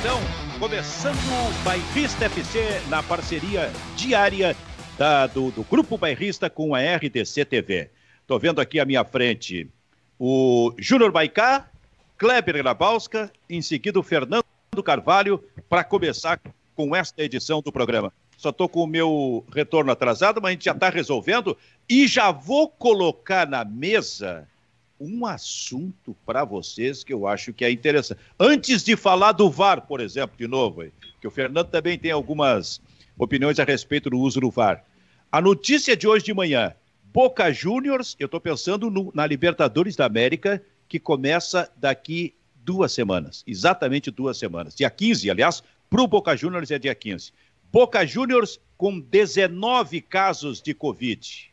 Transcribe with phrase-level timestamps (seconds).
[0.00, 0.18] então,
[0.58, 4.56] começando o Bairrista FC na parceria diária
[4.96, 7.90] da, do, do Grupo Bairrista com a RDC TV.
[8.22, 9.68] Estou vendo aqui à minha frente
[10.18, 11.68] o Júnior Baicá,
[12.16, 14.42] Kleber Grabowska, em seguida o Fernando
[14.82, 16.40] Carvalho, para começar
[16.74, 18.10] com esta edição do programa.
[18.38, 21.54] Só estou com o meu retorno atrasado, mas a gente já está resolvendo
[21.86, 24.48] e já vou colocar na mesa
[25.00, 28.20] um assunto para vocês que eu acho que é interessante.
[28.38, 30.84] Antes de falar do VAR, por exemplo, de novo,
[31.20, 32.80] que o Fernando também tem algumas
[33.18, 34.84] opiniões a respeito do uso do VAR.
[35.32, 36.74] A notícia de hoje de manhã:
[37.04, 43.42] Boca Juniors, eu estou pensando no, na Libertadores da América, que começa daqui duas semanas,
[43.46, 44.74] exatamente duas semanas.
[44.74, 47.32] Dia 15, aliás, para o Boca Juniors é dia 15.
[47.72, 51.50] Boca Juniors com 19 casos de Covid.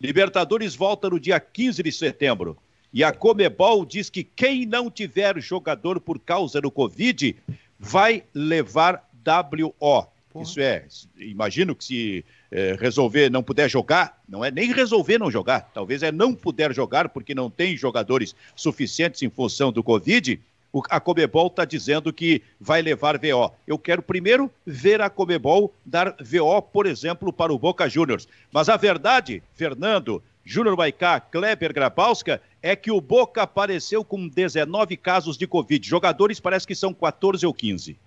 [0.00, 2.58] Libertadores volta no dia 15 de setembro.
[2.94, 7.36] E a Comebol diz que quem não tiver jogador por causa do Covid
[7.76, 10.06] vai levar WO.
[10.30, 10.44] Porra.
[10.44, 10.86] Isso é,
[11.18, 16.04] imagino que se é, resolver não puder jogar, não é nem resolver não jogar, talvez
[16.04, 20.40] é não puder jogar porque não tem jogadores suficientes em função do Covid,
[20.88, 23.52] a Comebol está dizendo que vai levar VO.
[23.66, 28.26] Eu quero primeiro ver a Comebol dar VO, por exemplo, para o Boca Juniors.
[28.52, 34.96] Mas a verdade, Fernando, Júnior Baicá, Kleber Grabowska, é que o Boca apareceu com 19
[34.96, 35.86] casos de Covid.
[35.86, 37.98] Jogadores parece que são 14 ou 15.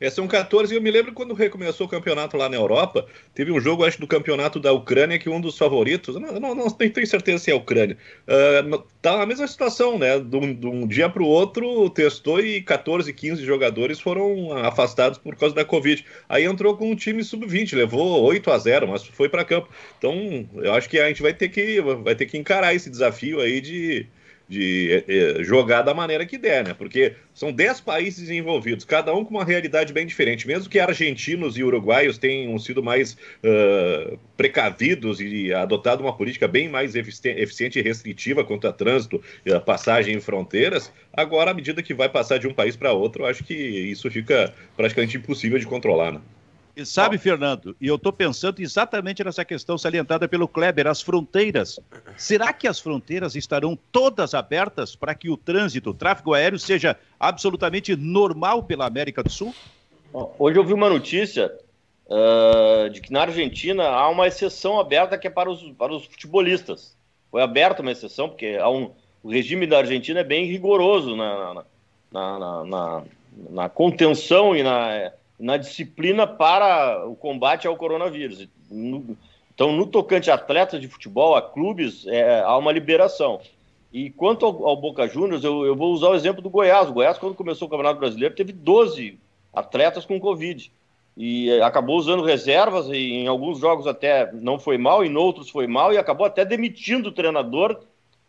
[0.00, 3.52] É, são 14, e eu me lembro quando recomeçou o campeonato lá na Europa, teve
[3.52, 7.06] um jogo, acho, do campeonato da Ucrânia, que um dos favoritos, não, não, não tenho
[7.06, 10.18] certeza se é a Ucrânia, uh, tá na mesma situação, né?
[10.18, 15.18] De um, de um dia para o outro, testou e 14, 15 jogadores foram afastados
[15.18, 16.04] por causa da Covid.
[16.28, 19.68] Aí entrou com um time sub-20, levou 8 a 0 mas foi para campo.
[19.98, 23.40] Então, eu acho que a gente vai ter que, vai ter que encarar esse desafio
[23.40, 24.06] aí de
[24.50, 26.74] de é, jogar da maneira que der, né?
[26.74, 30.44] Porque são 10 países envolvidos, cada um com uma realidade bem diferente.
[30.44, 36.68] Mesmo que argentinos e uruguaios tenham sido mais uh, precavidos e adotado uma política bem
[36.68, 39.22] mais eficiente e restritiva quanto a trânsito,
[39.54, 43.26] a passagem em fronteiras, agora, à medida que vai passar de um país para outro,
[43.26, 46.20] acho que isso fica praticamente impossível de controlar, né?
[46.80, 51.78] E sabe, Fernando, e eu estou pensando exatamente nessa questão salientada pelo Kleber, as fronteiras.
[52.16, 56.96] Será que as fronteiras estarão todas abertas para que o trânsito, o tráfego aéreo seja
[57.18, 59.54] absolutamente normal pela América do Sul?
[60.38, 61.52] Hoje eu vi uma notícia
[62.06, 66.06] uh, de que na Argentina há uma exceção aberta que é para os, para os
[66.06, 66.96] futebolistas.
[67.30, 68.90] Foi aberta uma exceção, porque há um,
[69.22, 71.52] o regime da Argentina é bem rigoroso na,
[72.10, 73.02] na, na, na,
[73.50, 78.46] na contenção e na na disciplina para o combate ao coronavírus.
[78.70, 83.40] então, no tocante a atletas de futebol, a clubes, é, há uma liberação.
[83.92, 86.88] E quanto ao, ao Boca Juniors, eu, eu, vou usar o exemplo do Goiás.
[86.88, 89.18] O Goiás, quando começou o Campeonato Brasileiro, teve 12
[89.52, 90.70] atletas com Covid.
[91.16, 95.50] E é, acabou usando reservas, e em alguns jogos até não foi mal, em outros
[95.50, 97.80] foi mal, e acabou até demitindo o treinador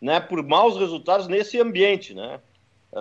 [0.01, 2.13] né, por maus resultados nesse ambiente.
[2.13, 2.39] Né?
[2.91, 2.97] Uh,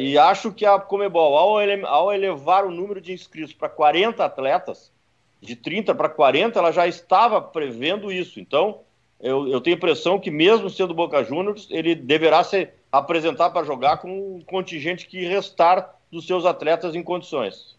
[0.00, 4.24] e acho que a Comebol, ao, ele, ao elevar o número de inscritos para 40
[4.24, 4.90] atletas,
[5.40, 8.40] de 30 para 40, ela já estava prevendo isso.
[8.40, 8.80] Então,
[9.20, 13.66] eu, eu tenho a impressão que, mesmo sendo Boca Juniors, ele deverá se apresentar para
[13.66, 17.76] jogar com o contingente que restar dos seus atletas em condições.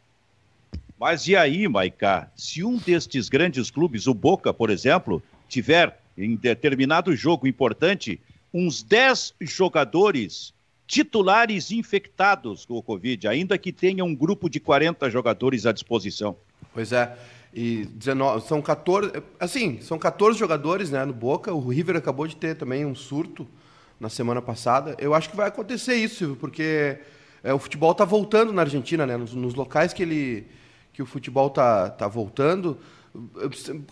[0.99, 2.29] Mas e aí, Maicá?
[2.35, 8.19] Se um destes grandes clubes, o Boca, por exemplo, tiver em determinado jogo importante
[8.53, 10.53] uns 10 jogadores
[10.87, 16.37] titulares infectados com o Covid, ainda que tenha um grupo de 40 jogadores à disposição.
[16.73, 17.15] Pois é.
[17.53, 21.53] E 19, são 14, assim, são 14 jogadores, né, no Boca.
[21.53, 23.47] O River acabou de ter também um surto
[23.99, 24.95] na semana passada.
[24.99, 26.99] Eu acho que vai acontecer isso, porque
[27.43, 30.47] é, o futebol está voltando na Argentina, né, nos, nos, locais que ele
[30.93, 32.77] que o futebol está tá voltando.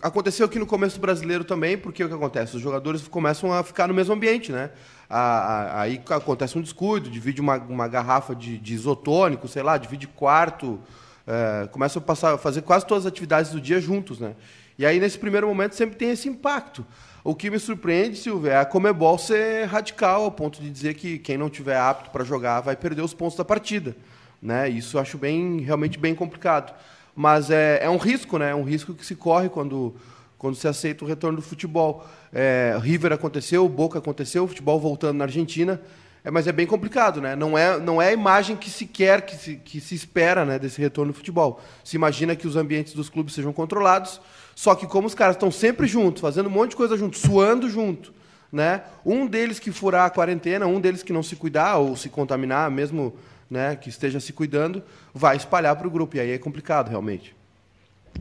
[0.02, 2.56] Aconteceu aqui no começo brasileiro também, porque o que acontece?
[2.56, 4.70] Os jogadores começam a ficar no mesmo ambiente, né?
[5.08, 10.80] Aí acontece um descuido, divide uma, uma garrafa de, de isotônico, sei lá, divide quarto,
[11.26, 14.34] é, começa a passar, a fazer quase todas as atividades do dia juntos, né?
[14.78, 16.84] E aí, nesse primeiro momento, sempre tem esse impacto.
[17.24, 21.18] O que me surpreende, Silvio, é a Comebol ser radical, ao ponto de dizer que
[21.18, 23.96] quem não tiver apto para jogar vai perder os pontos da partida.
[24.40, 24.68] Né?
[24.68, 26.72] Isso eu acho bem, realmente bem complicado.
[27.16, 28.50] Mas é, é um risco, né?
[28.50, 29.96] É um risco que se corre quando,
[30.38, 32.06] quando se aceita o retorno do futebol.
[32.32, 35.80] É, River aconteceu, Boca aconteceu, o futebol voltando na Argentina.
[36.26, 37.36] É, mas é bem complicado, né?
[37.36, 40.58] Não é, não é a imagem que se quer, que se, que se espera né,
[40.58, 41.60] desse retorno do futebol.
[41.84, 44.20] Se imagina que os ambientes dos clubes sejam controlados,
[44.54, 47.70] só que como os caras estão sempre juntos, fazendo um monte de coisa junto, suando
[47.70, 48.12] junto,
[48.50, 48.82] né?
[49.04, 52.72] Um deles que furar a quarentena, um deles que não se cuidar ou se contaminar,
[52.72, 53.14] mesmo
[53.48, 54.82] né, que esteja se cuidando,
[55.14, 56.16] vai espalhar para o grupo.
[56.16, 57.36] E aí é complicado, realmente.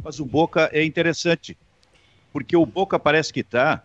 [0.03, 1.57] Mas o Boca é interessante,
[2.35, 3.81] porque o Boca parece que está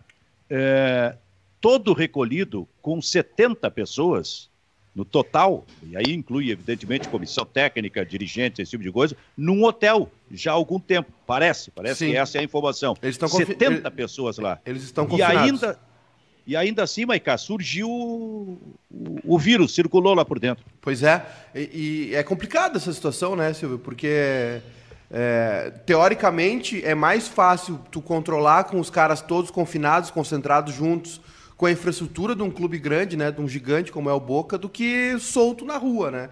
[0.49, 1.15] é,
[1.61, 4.49] todo recolhido com 70 pessoas
[4.93, 10.11] no total, e aí inclui, evidentemente, comissão técnica, dirigentes, esse tipo de coisa, num hotel
[10.29, 11.09] já há algum tempo.
[11.25, 12.11] Parece, parece Sim.
[12.11, 12.93] que essa é a informação.
[13.01, 14.59] Eles estão 70 pessoas lá.
[14.65, 15.61] Eles estão confinados.
[15.61, 15.79] E ainda,
[16.45, 18.59] e ainda assim, Maicá, surgiu o,
[18.89, 20.65] o, o, vírus, circulou lá por dentro.
[20.81, 21.25] Pois é,
[21.55, 23.79] e, e é complicada essa situação, né, Silvio?
[23.79, 24.61] Porque
[25.11, 31.19] é, teoricamente é mais fácil tu controlar com os caras todos confinados, concentrados juntos,
[31.57, 34.57] com a infraestrutura de um clube grande, né, de um gigante como é o Boca,
[34.57, 36.29] do que solto na rua, né?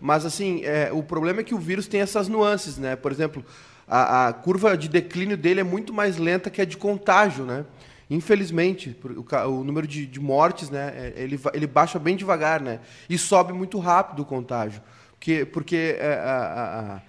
[0.00, 2.94] Mas assim, é, o problema é que o vírus tem essas nuances, né?
[2.94, 3.44] Por exemplo,
[3.88, 7.64] a, a curva de declínio dele é muito mais lenta que a de contágio, né?
[8.10, 12.80] Infelizmente, o, o número de, de, mortes, né, é, ele, ele baixa bem devagar, né,
[13.08, 14.80] e sobe muito rápido o contágio,
[15.12, 17.02] porque, porque é, a, a,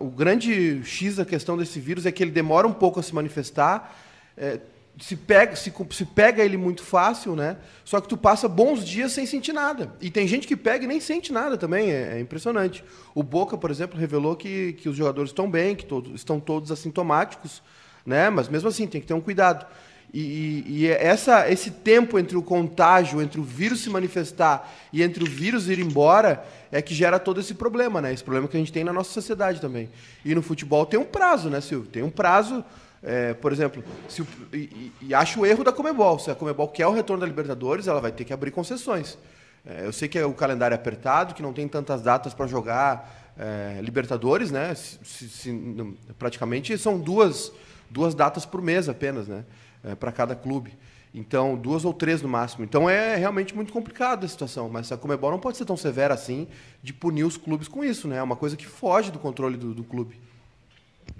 [0.00, 3.14] o grande x da questão desse vírus é que ele demora um pouco a se
[3.14, 3.94] manifestar,
[4.36, 4.60] é,
[5.00, 7.56] se pega, se, se pega ele muito fácil, né?
[7.84, 9.92] Só que tu passa bons dias sem sentir nada.
[10.00, 12.84] E tem gente que pega e nem sente nada também, é, é impressionante.
[13.14, 16.70] O Boca, por exemplo, revelou que, que os jogadores estão bem, que todos, estão todos
[16.70, 17.62] assintomáticos,
[18.06, 18.30] né?
[18.30, 19.66] Mas mesmo assim tem que ter um cuidado.
[20.16, 25.24] E, e, essa, esse tempo entre o contágio, entre o vírus se manifestar e entre
[25.24, 28.12] o vírus ir embora, é que gera todo esse problema, né?
[28.12, 29.90] Esse problema que a gente tem na nossa sociedade também.
[30.24, 31.90] E no futebol tem um prazo, né, Silvio?
[31.90, 32.64] Tem um prazo,
[33.02, 36.16] é, por exemplo, se e, e, acho o erro da Comebol.
[36.20, 39.18] Se a Comebol quer o retorno da Libertadores, ela vai ter que abrir concessões.
[39.66, 42.46] É, eu sei que é o calendário é apertado, que não tem tantas datas para
[42.46, 44.76] jogar é, Libertadores, né?
[44.76, 47.50] Se, se, praticamente são duas,
[47.90, 49.44] duas datas por mês apenas, né?
[49.84, 50.72] É, para cada clube.
[51.14, 52.64] Então, duas ou três no máximo.
[52.64, 54.68] Então é realmente muito complicada a situação.
[54.68, 56.48] Mas a Comebol não pode ser tão severa assim
[56.82, 58.16] de punir os clubes com isso, né?
[58.16, 60.16] É uma coisa que foge do controle do, do clube.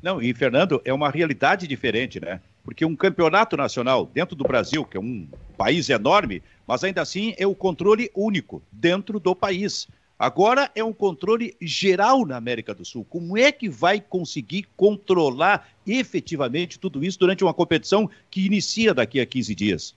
[0.03, 2.41] Não, e Fernando, é uma realidade diferente, né?
[2.65, 7.35] Porque um campeonato nacional dentro do Brasil, que é um país enorme, mas ainda assim
[7.39, 9.87] é o controle único dentro do país.
[10.25, 13.05] Agora é um controle geral na América do Sul.
[13.11, 19.21] Como é que vai conseguir controlar efetivamente tudo isso durante uma competição que inicia daqui
[19.21, 19.95] a 15 dias?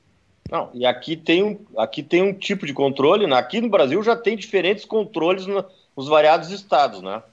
[0.51, 3.37] Não, e aqui tem um, aqui tem um tipo de controle, né?
[3.37, 5.63] aqui no Brasil já tem diferentes controles no,
[5.95, 7.23] nos variados estados, né?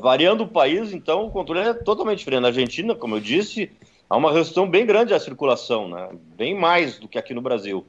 [0.00, 2.42] variando o país, então o controle é totalmente diferente.
[2.42, 3.68] Na Argentina, como eu disse,
[4.08, 6.10] há uma restrição bem grande à circulação, né?
[6.36, 7.84] bem mais do que aqui no Brasil.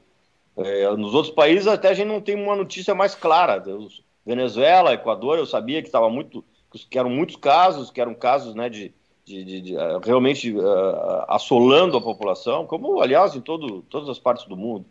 [0.56, 3.62] É, nos outros países até a gente não tem uma notícia mais clara.
[3.76, 6.44] Os, Venezuela, Equador, eu sabia que estava muito,
[6.90, 8.94] que eram muitos casos, que eram casos, né, de,
[9.24, 14.18] de, de, de uh, realmente uh, assolando a população, como aliás em todo, todas as
[14.18, 14.86] partes do mundo.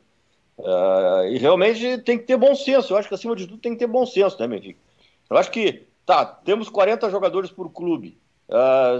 [0.57, 2.93] Uh, e realmente tem que ter bom senso.
[2.93, 4.79] Eu acho que acima de tudo tem que ter bom senso, né, Benfica?
[5.29, 8.17] Eu acho que tá, temos 40 jogadores por clube.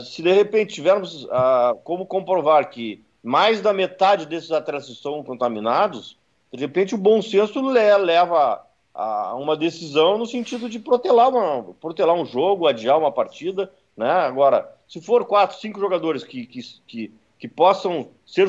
[0.06, 1.28] se de repente tivermos
[1.84, 6.18] como comprovar que mais da metade desses atletas estão contaminados,
[6.52, 12.16] de repente o bom senso leva a uma decisão no sentido de protelar, uma, protelar
[12.16, 13.72] um jogo, adiar uma partida.
[13.98, 14.10] Né?
[14.10, 18.48] Agora, se for quatro, cinco jogadores que, que, que, que possam ser,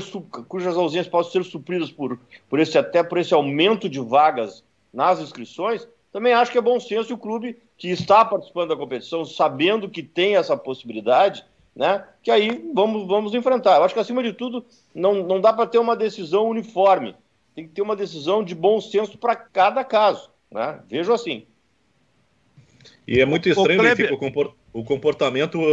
[0.48, 5.20] cujas ausências possam ser supridas por, por esse, até por esse aumento de vagas nas
[5.20, 9.88] inscrições, também acho que é bom senso o clube que está participando da competição, sabendo
[9.88, 12.06] que tem essa possibilidade, né?
[12.22, 13.76] Que aí vamos, vamos enfrentar.
[13.76, 14.64] Eu acho que acima de tudo
[14.94, 17.16] não, não dá para ter uma decisão uniforme.
[17.54, 20.30] Tem que ter uma decisão de bom senso para cada caso.
[20.54, 20.80] Né?
[20.88, 21.46] Vejo assim.
[23.06, 24.63] E é muito estranho, Benfica, o comportamento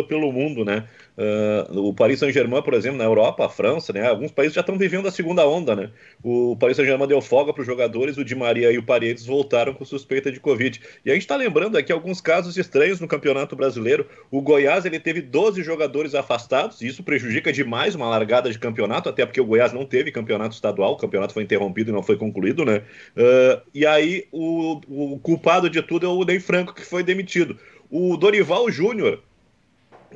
[0.08, 0.88] pelo mundo, né?
[1.18, 4.08] Uh, o Paris Saint-Germain, por exemplo, na Europa, a França, né?
[4.08, 5.90] Alguns países já estão vivendo a segunda onda, né?
[6.24, 9.74] O Paris Saint-Germain deu folga para os jogadores, o Di Maria e o Paredes voltaram
[9.74, 10.80] com suspeita de Covid.
[11.04, 14.06] E a gente está lembrando aqui alguns casos estranhos no Campeonato Brasileiro.
[14.30, 19.10] O Goiás ele teve 12 jogadores afastados, e isso prejudica demais uma largada de campeonato,
[19.10, 22.18] até porque o Goiás não teve campeonato estadual, o campeonato foi interrompido e não foi
[22.18, 22.84] concluído, né?
[23.18, 27.58] Uh, e aí o, o culpado de tudo é o Ney Franco, que foi demitido.
[27.92, 29.22] O Dorival Júnior,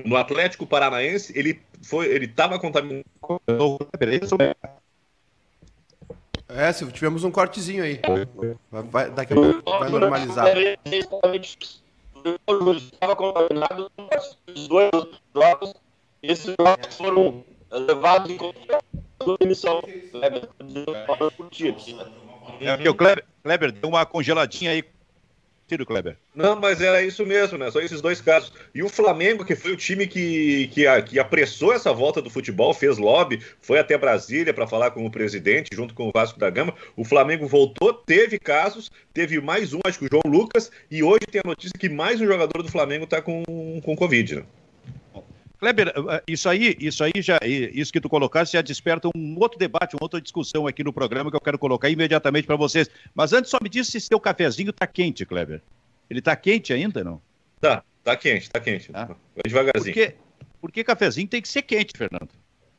[0.05, 3.03] no Atlético Paranaense, ele foi, ele estava contaminado.
[6.47, 7.99] É, se tivemos um cortezinho aí.
[8.71, 10.45] Vai, daqui a pouco vai normalizar.
[12.77, 13.91] Estava contaminado
[14.47, 14.91] os dois
[15.33, 15.73] jogos.
[16.23, 19.81] Esses jogos foram levados em consideração.
[22.61, 24.83] É, o Kleber deu uma congeladinha aí
[25.67, 26.17] Ciro Kleber.
[26.35, 27.71] Não, mas era isso mesmo, né?
[27.71, 28.53] Só esses dois casos.
[28.73, 32.73] E o Flamengo, que foi o time que, que, que apressou essa volta do futebol,
[32.73, 36.49] fez lobby, foi até Brasília para falar com o presidente, junto com o Vasco da
[36.49, 36.75] Gama.
[36.95, 41.25] O Flamengo voltou, teve casos, teve mais um, acho que o João Lucas, e hoje
[41.31, 43.43] tem a notícia que mais um jogador do Flamengo está com,
[43.83, 44.45] com Covid, né?
[45.65, 49.57] Kleber, eh, isso aí, isso aí já, isso que tu colocaste já desperta um outro
[49.57, 52.87] debate, uma outra discussão aqui no programa que eu quero colocar imediatamente para vocês.
[53.15, 55.63] Mas antes só me diz se seu cafezinho tá quente, Kleber.
[56.07, 57.19] Ele tá quente ainda, não?
[57.59, 58.91] Tá, tá quente, tá quente.
[58.93, 59.07] Ah.
[59.07, 59.95] Vai devagarzinho.
[59.95, 60.15] Porque,
[60.61, 62.29] porque cafezinho tem que ser quente, Fernando.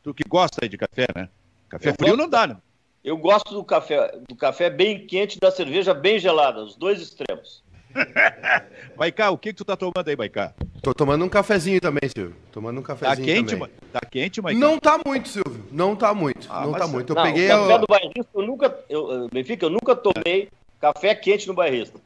[0.04, 1.28] Tu que gosta aí de café, né?
[1.68, 2.56] Café eu frio gosto, não dá, né?
[3.02, 7.00] Eu gosto do café, do café bem quente e da cerveja bem gelada, os dois
[7.00, 7.64] extremos.
[8.96, 10.54] Maicá, o que, que tu tá tomando aí, Maicá?
[10.82, 12.36] Tô tomando um cafezinho também, Silvio.
[12.52, 13.70] Tomando um tá cafezinho tá quente, também.
[13.92, 14.60] Tá quente, Maicá?
[14.60, 15.64] Não tá muito, Silvio.
[15.70, 16.46] Não tá muito.
[16.50, 17.12] Ah, não tá muito.
[17.12, 17.46] Eu não, peguei...
[17.46, 18.78] O café do bairrista, eu nunca...
[18.88, 20.48] Eu, Benfica, eu nunca tomei
[20.80, 21.98] café quente no bairrista.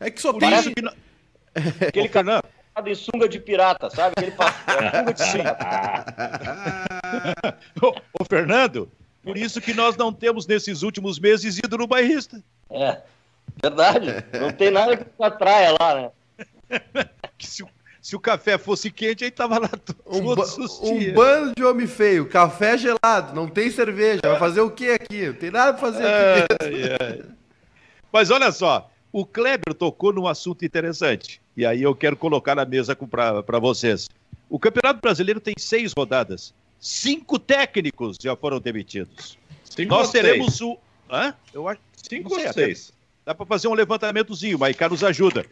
[0.00, 0.50] É que só tem...
[0.50, 0.82] Parece que...
[1.86, 2.40] Aquele café
[2.86, 4.14] em sunga de pirata, sabe?
[4.16, 6.06] Aquele é, sunga de pirata.
[7.82, 8.90] ô, ô, Fernando,
[9.22, 12.42] por isso que nós não temos nesses últimos meses ido no bairrista.
[12.70, 13.00] É.
[13.68, 14.24] Verdade.
[14.40, 16.10] Não tem nada que atraia lá, né?
[17.38, 17.68] se, o,
[18.00, 19.70] se o café fosse quente, aí tava lá
[20.06, 20.44] um, ba
[20.82, 24.20] um bando de homem feio, café gelado, não tem cerveja.
[24.22, 25.26] Vai fazer o que aqui?
[25.26, 26.04] Não tem nada pra fazer
[26.44, 27.24] aqui.
[28.12, 31.40] Mas olha só, o Kleber tocou num assunto interessante.
[31.56, 34.08] E aí eu quero colocar na mesa para vocês.
[34.48, 36.52] O Campeonato Brasileiro tem seis rodadas.
[36.78, 39.38] Cinco técnicos já foram demitidos.
[39.64, 40.60] Cinco Nós teremos seis.
[40.60, 40.78] o.
[41.10, 41.34] Hã?
[41.52, 41.80] Eu acho.
[41.96, 42.92] Cinco ou seis?
[43.24, 45.46] Dá para fazer um levantamentozinho, Maicá nos ajuda.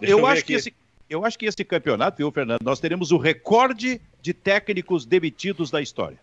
[0.00, 0.74] Deixa eu, eu acho que esse,
[1.08, 5.80] eu acho que esse campeonato, viu, Fernando, nós teremos o recorde de técnicos demitidos da
[5.80, 6.18] história.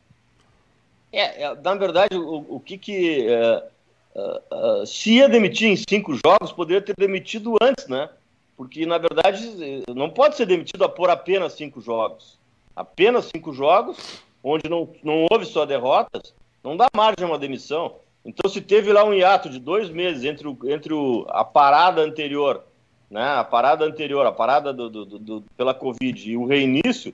[1.11, 3.27] É, é na verdade, o, o que que...
[3.27, 3.75] Uh,
[4.19, 8.09] uh, uh, se ia demitir em cinco jogos, poderia ter demitido antes, né?
[8.57, 12.37] Porque, na verdade, não pode ser demitido por apenas cinco jogos.
[12.75, 13.97] Apenas cinco jogos,
[14.43, 16.33] onde não, não houve só derrotas,
[16.63, 17.95] não dá margem a uma demissão.
[18.25, 22.01] Então, se teve lá um hiato de dois meses entre, o, entre o, a parada
[22.01, 22.63] anterior,
[23.09, 27.13] né, a parada anterior, a parada do, do, do, pela Covid e o reinício,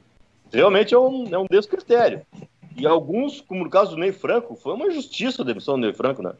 [0.51, 2.21] realmente é um, é um descritério.
[2.77, 5.93] E alguns, como no caso do Ney Franco, foi uma injustiça a demissão do Ney
[5.93, 6.33] Franco, né?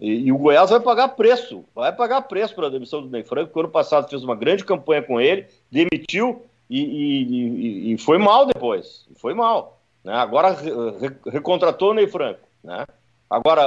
[0.00, 3.46] E, e o Goiás vai pagar preço, vai pagar preço pela demissão do Ney Franco,
[3.46, 8.44] porque ano passado fez uma grande campanha com ele, demitiu e, e, e foi mal
[8.44, 9.78] depois, foi mal.
[10.02, 10.12] Né?
[10.12, 12.84] Agora re, recontratou o Ney Franco, né?
[13.28, 13.62] Agora,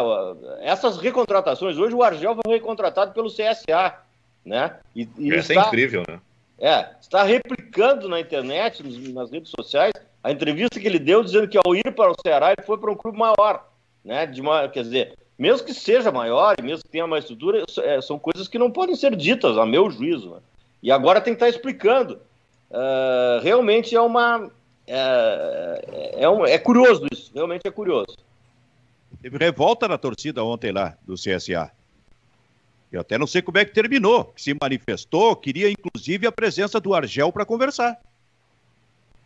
[0.62, 3.96] essas recontratações, hoje o Argel foi recontratado pelo CSA,
[4.46, 4.78] né?
[4.96, 6.20] E, e Essa é está, é incrível, né?
[6.58, 11.58] É, está replicando na internet, nas redes sociais, a entrevista que ele deu dizendo que
[11.58, 13.66] ao ir para o Ceará ele foi para um clube maior,
[14.04, 14.26] né?
[14.26, 18.02] De uma, quer dizer, mesmo que seja maior e mesmo que tenha mais estrutura, é,
[18.02, 20.32] são coisas que não podem ser ditas, a meu juízo.
[20.32, 20.42] Né?
[20.84, 22.20] E agora tem que estar explicando.
[22.70, 24.52] Uh, realmente é uma.
[24.86, 28.18] É, é, um, é curioso isso, realmente é curioso.
[29.22, 31.72] Teve revolta na torcida ontem lá do CSA.
[32.92, 34.34] Eu até não sei como é que terminou.
[34.36, 38.00] Se manifestou, queria inclusive a presença do Argel para conversar.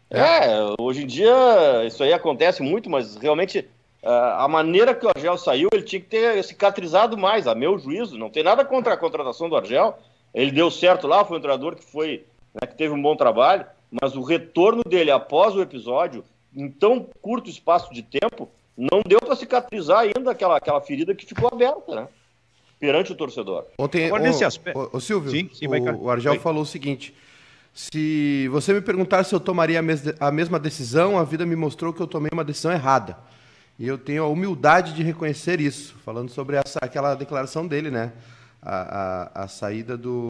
[0.10, 1.34] É, hoje em dia
[1.86, 3.68] isso aí acontece muito, mas realmente
[4.06, 8.18] a maneira que o Argel saiu, ele tinha que ter cicatrizado mais, a meu juízo.
[8.18, 9.98] Não tem nada contra a contratação do Argel.
[10.34, 13.66] Ele deu certo lá, foi um treinador que foi, né, que teve um bom trabalho,
[13.90, 19.20] mas o retorno dele após o episódio, em tão curto espaço de tempo, não deu
[19.20, 22.08] para cicatrizar ainda aquela, aquela ferida que ficou aberta, né?
[22.80, 23.66] Perante o torcedor.
[23.78, 24.90] Ontem, Agora, o, nesse aspecto...
[24.94, 26.42] o, o Silvio, sim, sim, o, o Argel vai.
[26.42, 27.14] falou o seguinte:
[27.74, 31.56] se você me perguntar se eu tomaria a, mes a mesma decisão, a vida me
[31.56, 33.18] mostrou que eu tomei uma decisão errada.
[33.80, 38.12] E eu tenho a humildade de reconhecer isso, falando sobre essa, aquela declaração dele, né?
[38.62, 40.30] A, a, a saída do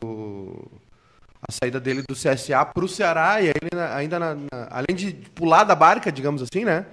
[1.47, 5.11] a saída dele do CSA para o Ceará e ele ainda na, na, além de
[5.35, 6.85] pular da barca, digamos assim, né?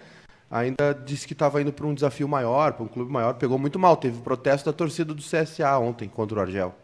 [0.51, 3.35] Ainda disse que estava indo para um desafio maior, para um clube maior.
[3.35, 3.97] Pegou muito mal.
[3.97, 6.75] Teve protesto da torcida do CSA ontem contra o Argel.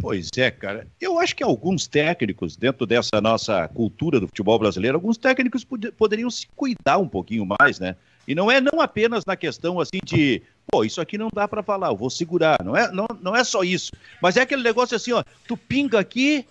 [0.00, 0.86] Pois é, cara.
[1.00, 5.90] Eu acho que alguns técnicos, dentro dessa nossa cultura do futebol brasileiro, alguns técnicos pod
[5.92, 7.96] poderiam se cuidar um pouquinho mais, né?
[8.26, 11.62] E não é não apenas na questão assim de, pô, isso aqui não dá para
[11.62, 12.62] falar, eu vou segurar.
[12.64, 13.92] Não é, não, não é só isso.
[14.20, 16.46] Mas é aquele negócio assim, ó, tu pinga aqui,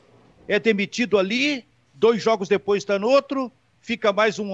[0.47, 3.51] é demitido ali, dois jogos depois está no outro,
[3.83, 4.49] fica mais um,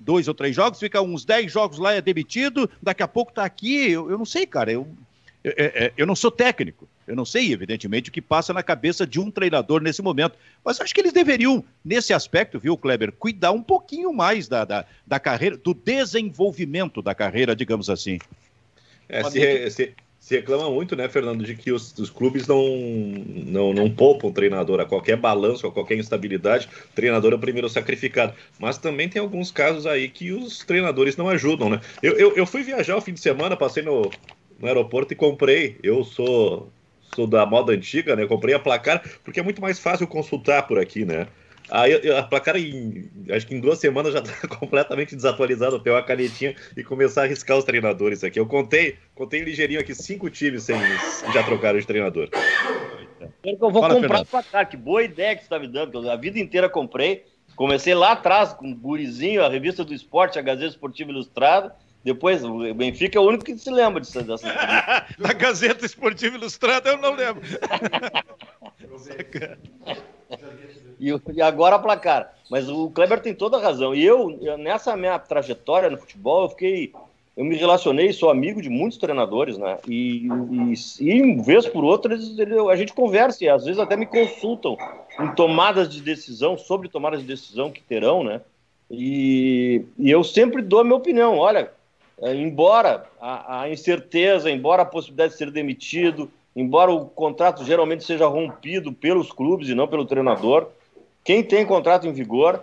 [0.00, 3.44] dois ou três jogos, fica uns dez jogos lá, é demitido, daqui a pouco está
[3.44, 3.90] aqui.
[3.90, 4.72] Eu, eu, não sei, cara.
[4.72, 4.88] Eu,
[5.44, 6.88] eu, eu, não sou técnico.
[7.06, 10.36] Eu não sei, evidentemente, o que passa na cabeça de um treinador nesse momento.
[10.64, 14.84] Mas acho que eles deveriam, nesse aspecto, viu, Kleber, cuidar um pouquinho mais da, da,
[15.06, 18.18] da carreira, do desenvolvimento da carreira, digamos assim.
[19.08, 22.62] É, se, se, se reclama muito, né, Fernando, de que os, os, clubes não,
[23.46, 24.80] não, não poupam o treinador.
[24.80, 28.34] A qualquer balanço, a qualquer instabilidade, o treinador é o primeiro sacrificado.
[28.58, 31.80] Mas também tem alguns casos aí que os treinadores não ajudam, né?
[32.02, 34.10] Eu, eu, eu fui viajar o fim de semana, passei no,
[34.58, 35.78] no aeroporto e comprei.
[35.82, 36.70] Eu sou,
[37.14, 38.26] sou da moda antiga, né?
[38.26, 41.28] comprei a placar, porque é muito mais fácil consultar por aqui, né?
[41.70, 45.80] Aí a placar, em, acho que em duas semanas já está completamente desatualizado.
[45.84, 48.40] Eu uma canetinha e começar a arriscar os treinadores aqui.
[48.40, 50.76] Eu contei, contei ligeirinho aqui cinco times sem,
[51.32, 52.28] já trocaram de treinador.
[53.44, 54.68] Eu vou Fala, comprar o placar.
[54.68, 56.10] Que boa ideia que você está me dando.
[56.10, 57.24] A vida inteira comprei.
[57.56, 61.74] Comecei lá atrás com o Gurizinho, a revista do esporte, a Gazeta Esportiva Ilustrada.
[62.04, 64.46] Depois, o Benfica é o único que se lembra disso, dessa.
[65.18, 67.42] da Gazeta Esportiva Ilustrada eu não lembro.
[70.98, 72.34] e, e, agora placar.
[72.50, 73.94] Mas o Kleber tem toda a razão.
[73.94, 76.92] E eu, nessa minha trajetória no futebol, eu fiquei.
[77.36, 79.78] Eu me relacionei, sou amigo de muitos treinadores, né?
[79.86, 82.16] E, e, e vez por outra,
[82.68, 84.76] a gente conversa e às vezes até me consultam
[85.20, 88.40] em tomadas de decisão, sobre tomadas de decisão que terão, né?
[88.90, 91.38] E, e eu sempre dou a minha opinião.
[91.38, 91.70] Olha,
[92.20, 98.02] é, embora a, a, incerteza, embora a possibilidade de ser demitido, embora o contrato geralmente
[98.02, 100.68] seja rompido pelos clubes e não pelo treinador,
[101.22, 102.60] quem tem contrato em vigor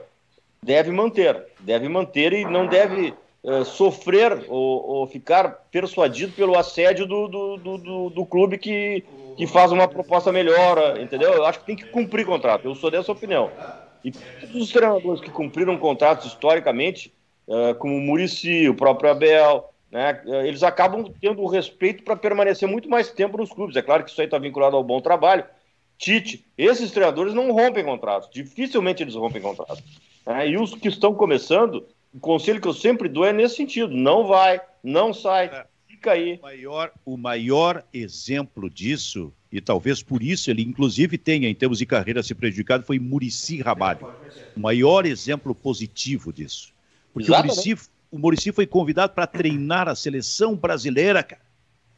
[0.61, 7.05] deve manter, deve manter e não deve é, sofrer ou, ou, ficar persuadido pelo assédio
[7.05, 9.03] do, do, do, do, clube que,
[9.37, 11.31] que faz uma proposta melhor, entendeu?
[11.31, 13.51] Eu acho que tem que cumprir contrato, eu sou dessa opinião.
[14.03, 17.13] E todos os treinadores que cumpriram contratos historicamente
[17.47, 22.67] uh, como o Murici, o próprio Abel, né, eles acabam tendo o respeito para permanecer
[22.67, 23.77] muito mais tempo nos clubes.
[23.77, 25.45] É claro que isso aí está vinculado ao bom trabalho.
[25.97, 29.81] Tite, esses treinadores não rompem contratos, dificilmente eles rompem contratos.
[30.27, 33.95] Né, e os que estão começando, o conselho que eu sempre dou é nesse sentido:
[33.95, 35.65] não vai, não sai, é.
[35.87, 36.39] fica aí.
[36.39, 41.77] O maior, o maior exemplo disso, e talvez por isso ele inclusive tenha, em termos
[41.77, 44.13] de carreira, se prejudicado, foi Murici Ramalho.
[44.57, 46.73] O maior exemplo positivo disso.
[47.13, 47.77] Porque o Murici,
[48.11, 51.41] o Murici foi convidado para treinar a seleção brasileira, cara.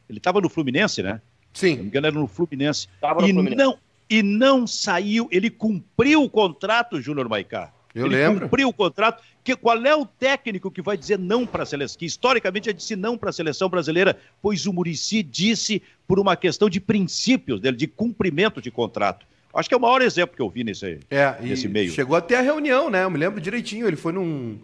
[0.08, 1.20] Ele estava no Fluminense, né?
[1.52, 1.70] Sim.
[1.70, 2.88] Se não me engano, era no Fluminense.
[3.00, 3.56] Tava no e Fluminense.
[3.56, 7.72] Não, e não saiu, ele cumpriu o contrato, Júnior Maicá.
[7.94, 8.42] Eu ele lembro.
[8.42, 9.22] cumpriu o contrato.
[9.42, 11.98] Que, qual é o técnico que vai dizer não para a seleção?
[11.98, 16.36] Que historicamente já disse não para a seleção brasileira, pois o Murici disse por uma
[16.36, 19.26] questão de princípios dele, de cumprimento de contrato.
[19.52, 21.90] Acho que é o maior exemplo que eu vi nesse, é, nesse meio.
[21.90, 23.04] Chegou até a reunião, né?
[23.04, 23.86] Eu me lembro direitinho.
[23.88, 24.58] Ele foi num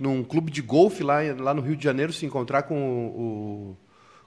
[0.00, 3.76] num clube de golfe lá, lá no Rio de Janeiro se encontrar com o,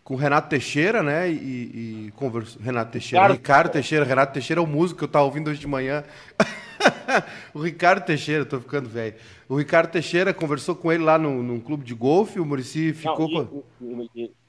[0.04, 1.30] com o Renato Teixeira, né?
[1.30, 3.38] E, e conversa, Renato Teixeira, Ricardo.
[3.40, 6.04] Ricardo Teixeira, Renato Teixeira é o músico que eu estava ouvindo hoje de manhã.
[7.54, 9.16] o Ricardo Teixeira, estou ficando velho.
[9.50, 13.28] O Ricardo Teixeira conversou com ele lá no, num clube de golfe, o Murici ficou
[13.30, 13.64] Não, com.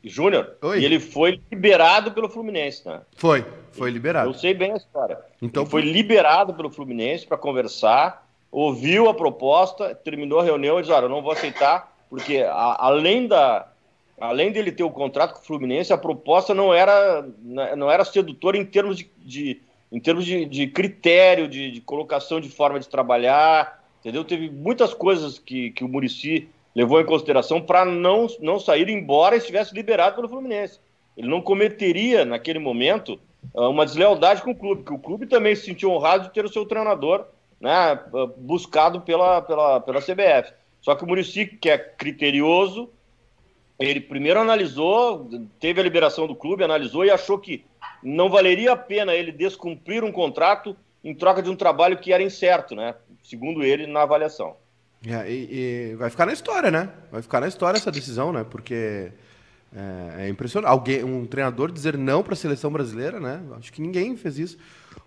[0.03, 3.01] Júnior, e ele foi liberado pelo Fluminense, né?
[3.17, 4.29] Foi, foi liberado.
[4.29, 5.19] Eu sei bem a história.
[5.41, 8.24] Então, ele foi liberado pelo Fluminense para conversar
[8.55, 12.87] ouviu a proposta, terminou a reunião e disse: Olha, eu não vou aceitar, porque a,
[12.87, 13.67] além, da,
[14.21, 18.57] além dele ter o contrato com o Fluminense, a proposta não era, não era sedutora
[18.57, 22.88] em termos de, de em termos de, de critério, de, de, colocação de forma de
[22.88, 24.25] trabalhar, entendeu?
[24.25, 29.37] Teve muitas coisas que, que o Murici levou em consideração para não, não sair, embora
[29.37, 30.81] estivesse liberado pelo Fluminense.
[31.17, 33.21] Ele não cometeria, naquele momento,
[33.55, 36.53] uma deslealdade com o clube, porque o clube também se sentiu honrado de ter o
[36.53, 37.25] seu treinador
[37.61, 37.99] né,
[38.37, 40.53] buscado pela, pela, pela CBF.
[40.81, 42.90] Só que o Murici, que é criterioso,
[43.79, 47.64] ele primeiro analisou, teve a liberação do clube, analisou e achou que
[48.03, 52.23] não valeria a pena ele descumprir um contrato em troca de um trabalho que era
[52.23, 52.95] incerto, né?
[53.23, 54.57] Segundo ele, na avaliação.
[55.07, 56.88] É, e, e vai ficar na história, né?
[57.11, 58.45] Vai ficar na história essa decisão, né?
[58.49, 59.12] Porque
[59.75, 60.71] é, é impressionante.
[60.71, 63.43] Alguém, um treinador dizer não para a seleção brasileira, né?
[63.59, 64.59] Acho que ninguém fez isso.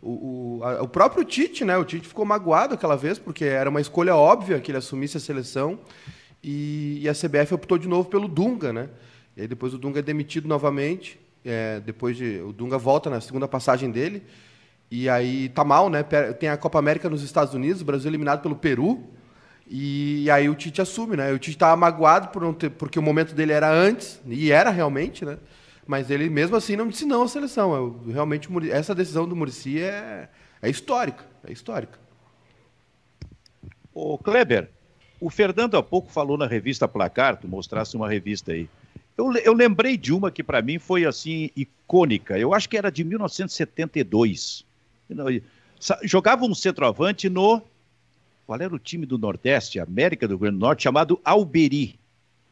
[0.01, 1.77] O, o, a, o, próprio Tite, né?
[1.77, 5.19] O Tite ficou magoado aquela vez, porque era uma escolha óbvia que ele assumisse a
[5.19, 5.79] seleção.
[6.43, 8.89] E, e a CBF optou de novo pelo Dunga, né?
[9.35, 11.19] E aí depois o Dunga é demitido novamente.
[11.43, 12.41] É, depois de.
[12.41, 14.23] O Dunga volta na segunda passagem dele.
[14.89, 16.03] E aí tá mal, né?
[16.03, 19.03] Tem a Copa América nos Estados Unidos, o Brasil eliminado pelo Peru.
[19.69, 21.31] E, e aí o Tite assume, né?
[21.33, 24.69] O Tite estava magoado por não ter, porque o momento dele era antes, e era
[24.69, 25.37] realmente, né?
[25.87, 27.73] Mas ele mesmo assim não disse não à seleção.
[27.73, 30.29] Eu, realmente essa decisão do Murici é,
[30.61, 31.97] é histórica, é histórica.
[33.93, 34.69] O Kleber,
[35.19, 38.69] o Fernando há pouco falou na revista Placar, tu mostrasse uma revista aí.
[39.17, 42.37] Eu, eu lembrei de uma que para mim foi assim icônica.
[42.37, 44.65] Eu acho que era de 1972.
[46.03, 47.61] Jogava um centroavante no
[48.45, 51.99] qual era o time do Nordeste, América do Grande Norte, chamado Alberi.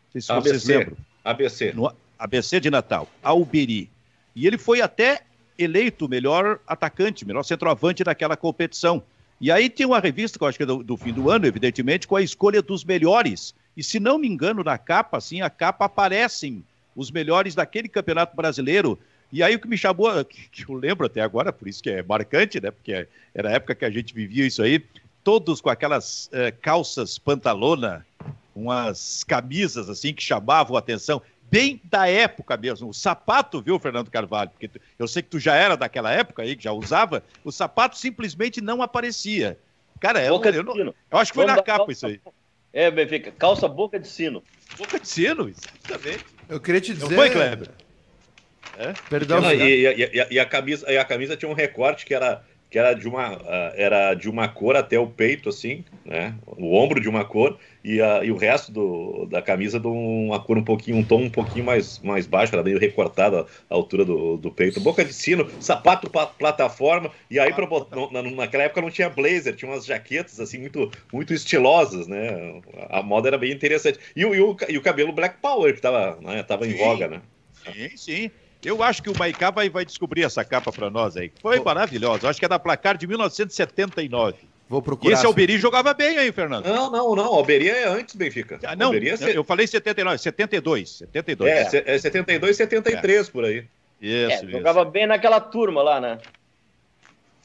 [0.06, 0.98] Não sei se ABC, vocês lembram.
[1.24, 1.74] ABC.
[1.74, 3.90] No, ABC de Natal, Alberi.
[4.36, 5.22] E ele foi até
[5.58, 9.02] eleito melhor atacante, melhor centroavante daquela competição.
[9.40, 11.46] E aí tem uma revista, que eu acho que é do, do, fim do ano,
[11.46, 13.54] evidentemente, com a escolha dos melhores.
[13.76, 16.64] E se não me engano, na capa, assim, a capa aparecem
[16.96, 18.98] os melhores daquele campeonato brasileiro.
[19.32, 22.04] E aí o que me chamou, que eu lembro até agora, por isso que é
[22.04, 22.72] marcante, né?
[22.72, 24.84] Porque era a época que a gente vivia isso aí,
[25.24, 28.06] todos com aquelas eh, calças pantalona,
[28.56, 31.22] umas camisas assim que chamavam a atenção
[31.56, 32.90] bem da época mesmo.
[32.90, 34.50] O sapato, viu, Fernando Carvalho?
[34.50, 37.98] Porque eu sei que tu já era daquela época aí, que já usava, o sapato
[37.98, 39.58] simplesmente não aparecia.
[40.00, 42.20] Cara, eu, eu, não, eu acho que foi Vamos na capa calça, isso aí.
[42.74, 44.44] É, Benfica, calça boca de sino.
[44.78, 46.26] Boca de sino, exatamente.
[46.50, 47.10] Eu queria te dizer.
[47.10, 47.70] Não foi, Kleber?
[48.78, 48.94] É?
[49.10, 49.40] Perdão.
[49.40, 52.80] Não, e, e, e, a camisa, e a camisa tinha um recorte que era que
[52.80, 56.36] era de uma uh, era de uma cor até o peito assim, né?
[56.46, 60.40] O ombro de uma cor e, uh, e o resto do, da camisa de uma
[60.40, 64.04] cor um pouquinho um tom um pouquinho mais mais baixo, era meio recortada a altura
[64.04, 64.80] do, do peito.
[64.80, 67.68] Boca de sino, sapato pa, plataforma e aí pra,
[68.12, 72.62] na, naquela época não tinha blazer, tinha umas jaquetas assim muito muito estilosas, né?
[72.90, 74.00] A moda era bem interessante.
[74.16, 76.44] E, o, e o, e o cabelo Black Power que tava, né?
[76.44, 77.22] tava em voga, né?
[77.74, 78.32] Sim, sim.
[78.66, 81.32] Eu acho que o Maicá vai, vai descobrir essa capa para nós aí.
[81.42, 82.30] Foi maravilhosa.
[82.30, 84.36] Acho que é da placar de 1979.
[84.68, 85.12] Vou procurar.
[85.12, 86.66] E esse Alberi jogava bem aí, Fernando.
[86.66, 87.26] Não, não, não.
[87.26, 88.60] Alberi é antes, Benfica.
[88.64, 89.00] Ah, não, é...
[89.34, 90.90] eu falei 79, 72.
[90.90, 91.52] 72.
[91.52, 93.32] É, é 72, 73 é.
[93.32, 93.66] por aí.
[94.02, 94.50] Isso, é, isso.
[94.50, 96.18] Jogava bem naquela turma lá, né?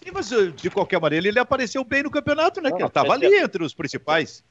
[0.02, 2.70] Sim, mas de qualquer maneira ele apareceu bem no campeonato, né?
[2.70, 4.42] Não, ele estava ali entre os principais.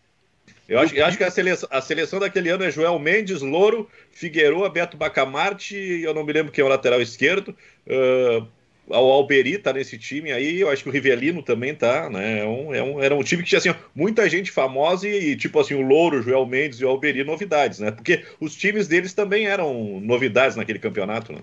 [0.67, 3.89] Eu acho, eu acho que a seleção, a seleção daquele ano é Joel Mendes, Louro,
[4.12, 7.55] Figueroa, Beto Bacamarte, eu não me lembro quem é o lateral esquerdo.
[7.88, 8.45] Uh,
[8.88, 12.39] o Alberi tá nesse time aí, eu acho que o Rivelino também tá, né?
[12.39, 15.59] É um, é um, era um time que tinha assim, muita gente famosa e, tipo
[15.59, 17.91] assim, o Louro, Joel Mendes e o Alberi novidades, né?
[17.91, 21.39] Porque os times deles também eram novidades naquele campeonato, né?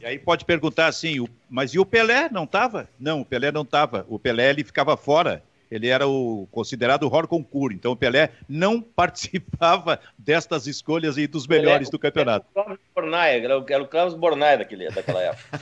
[0.00, 2.88] E aí pode perguntar assim, mas e o Pelé não tava?
[2.98, 4.04] Não, o Pelé não tava.
[4.08, 5.42] O Pelé ele ficava fora
[5.72, 11.46] ele era o considerado hors concours, então o Pelé não participava destas escolhas e dos
[11.46, 12.46] melhores Pelé, do campeonato.
[12.54, 15.60] Era o Cláudio Bornai, era o, era o Bornai daquele, daquela época.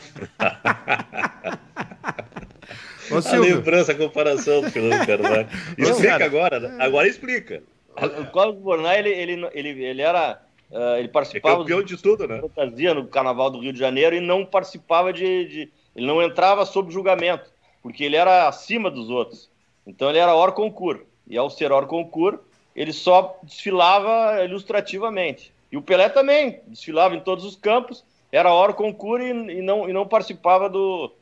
[3.09, 5.49] Ô, a lembrança, a comparação do Fernando Carvalho.
[5.79, 6.77] Explica agora, né?
[6.81, 7.63] agora explica.
[7.97, 10.43] O Cláudio Bornai, ele, ele, ele, ele era...
[10.71, 11.55] Uh, ele participava...
[11.55, 12.41] É campeão de tudo, né?
[12.41, 15.73] Fantasia no Carnaval do Rio de Janeiro e não participava de, de...
[15.95, 17.51] Ele não entrava sob julgamento,
[17.83, 19.50] porque ele era acima dos outros.
[19.91, 21.01] Então ele era hors concours.
[21.27, 22.39] E ao ser hors concours,
[22.75, 25.53] ele só desfilava ilustrativamente.
[25.71, 29.89] E o Pelé também desfilava em todos os campos, era hors concours e, e, não,
[29.89, 31.13] e não participava do,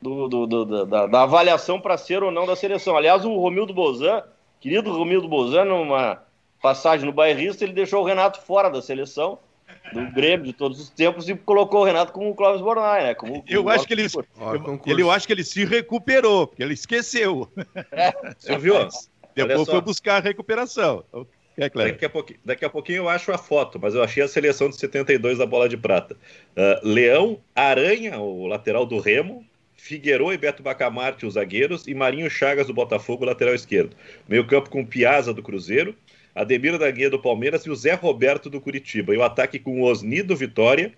[0.00, 2.96] do, do, do da, da, avaliação para ser ou não da seleção.
[2.96, 4.22] Aliás, o Romildo Bozan,
[4.60, 6.22] querido Romildo Bozan, numa
[6.62, 9.38] passagem no bairrista, ele deixou o Renato fora da seleção
[9.92, 13.14] do Grêmio de todos os tempos e colocou o Renato como o Clóvis Bornai, né?
[13.14, 16.62] Como, como eu, acho que ele, eu, ele, eu acho que ele se recuperou, porque
[16.62, 17.48] ele esqueceu.
[17.92, 18.12] É.
[18.38, 18.74] Você viu?
[19.34, 21.04] Depois foi buscar a recuperação.
[21.56, 24.28] É, daqui, a pouquinho, daqui a pouquinho eu acho a foto, mas eu achei a
[24.28, 26.16] seleção de 72 da bola de prata.
[26.56, 29.44] Uh, Leão, Aranha, o lateral do Remo,
[29.76, 33.94] Figueiredo e Beto Bacamarte, os zagueiros, e Marinho Chagas do Botafogo, lateral esquerdo.
[34.28, 35.94] Meio campo com Piazza do Cruzeiro,
[36.34, 39.14] Ademir da Guia do Palmeiras e o Zé Roberto do Curitiba.
[39.14, 40.92] E o ataque com o Osni do Vitória,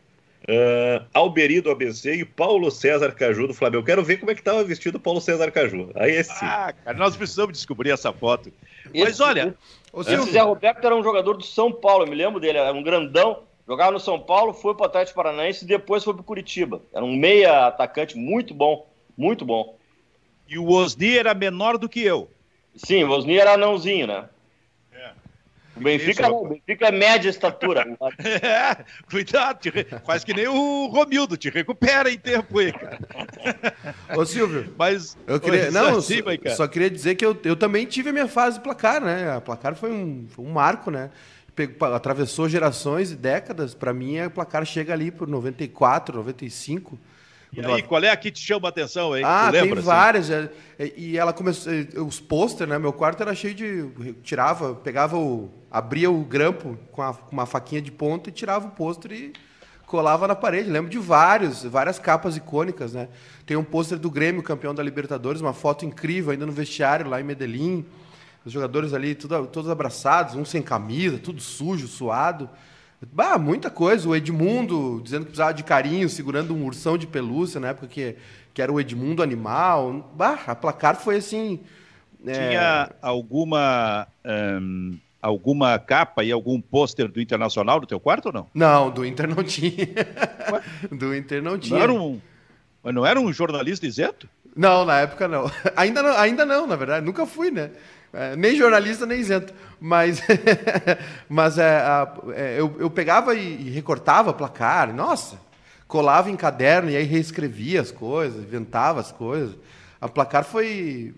[0.49, 3.83] uh, Alberi do ABC e Paulo César Caju do Flamengo.
[3.83, 5.91] Eu quero ver como é que estava vestido o Paulo César Caju.
[5.95, 6.33] Aí esse.
[6.43, 8.51] Ah, cara, nós precisamos descobrir essa foto.
[8.95, 9.55] Esse, Mas olha.
[9.99, 12.83] Esse Zé Roberto era um jogador do São Paulo, eu me lembro dele, era um
[12.83, 13.45] grandão.
[13.67, 16.81] Jogava no São Paulo, foi para o Atlético Paranaense e depois foi para o Curitiba.
[16.95, 19.77] Era um meia atacante muito bom, muito bom.
[20.49, 22.31] E o Osni era menor do que eu.
[22.77, 24.29] Sim, o Osni era anãozinho, né?
[25.77, 27.85] O Benfica, o Benfica é média estatura.
[28.43, 29.59] é, cuidado,
[30.05, 32.99] faz que nem o Romildo, te recupera em tempo aí, cara.
[34.17, 37.85] Ô Silvio, mas eu queria, não, assim, só, só, queria dizer que eu, eu também
[37.85, 39.31] tive a minha fase placar, né?
[39.31, 41.11] A placar foi um, foi um marco, né?
[41.55, 43.75] Pegou, atravessou gerações e décadas.
[43.75, 46.99] Para mim, a placar chega ali por 94, 95.
[47.53, 49.23] E aí, qual é a que te chama a atenção, hein?
[49.25, 49.83] Ah, lembra, tem assim?
[49.83, 50.31] várias.
[50.31, 50.51] É,
[50.97, 51.73] e ela começou.
[52.07, 52.79] Os pôster, né?
[52.79, 54.15] Meu quarto era cheio de.
[54.23, 55.51] Tirava, pegava o.
[55.71, 59.33] abria o grampo com, a, com uma faquinha de ponta e tirava o pôster e
[59.87, 60.69] colava na parede.
[60.69, 63.09] Lembro de vários, várias capas icônicas, né?
[63.47, 67.21] Tem um pôster do Grêmio, campeão da Libertadores, uma foto incrível ainda no vestiário lá
[67.21, 67.87] em Medellín.
[68.45, 72.51] Os jogadores ali tudo, todos abraçados, um sem camisa, tudo sujo, suado.
[73.13, 74.09] Bah, muita coisa.
[74.09, 78.17] O Edmundo dizendo que precisava de carinho, segurando um ursão de pelúcia na época que,
[78.55, 80.13] que era o Edmundo animal.
[80.15, 81.61] Bah, a placar foi assim.
[82.27, 82.33] É...
[82.33, 84.07] Tinha alguma.
[84.25, 88.47] Um, alguma capa e algum pôster do Internacional no teu quarto ou não?
[88.55, 89.89] Não, do Inter não tinha.
[90.93, 91.77] do Inter não tinha.
[91.77, 92.21] Não era um,
[92.85, 94.29] não era um jornalista isento?
[94.55, 95.51] Não, na época não.
[95.77, 97.05] Ainda não, ainda não na verdade.
[97.05, 97.71] Nunca fui, né?
[98.17, 99.53] É, nem jornalista, nem isento.
[99.79, 100.23] Mas,
[101.29, 101.83] mas é,
[102.35, 104.95] é, eu, eu pegava e, e recortava placar.
[104.95, 105.39] Nossa,
[105.87, 109.55] colava em caderno e aí reescrevia as coisas, inventava as coisas.
[110.01, 111.15] A placar foi,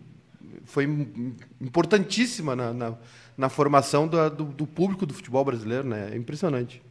[0.64, 0.84] foi
[1.60, 2.94] importantíssima na, na,
[3.36, 6.10] na formação do, do, do, público do futebol brasileiro, né?
[6.12, 6.82] É impressionante.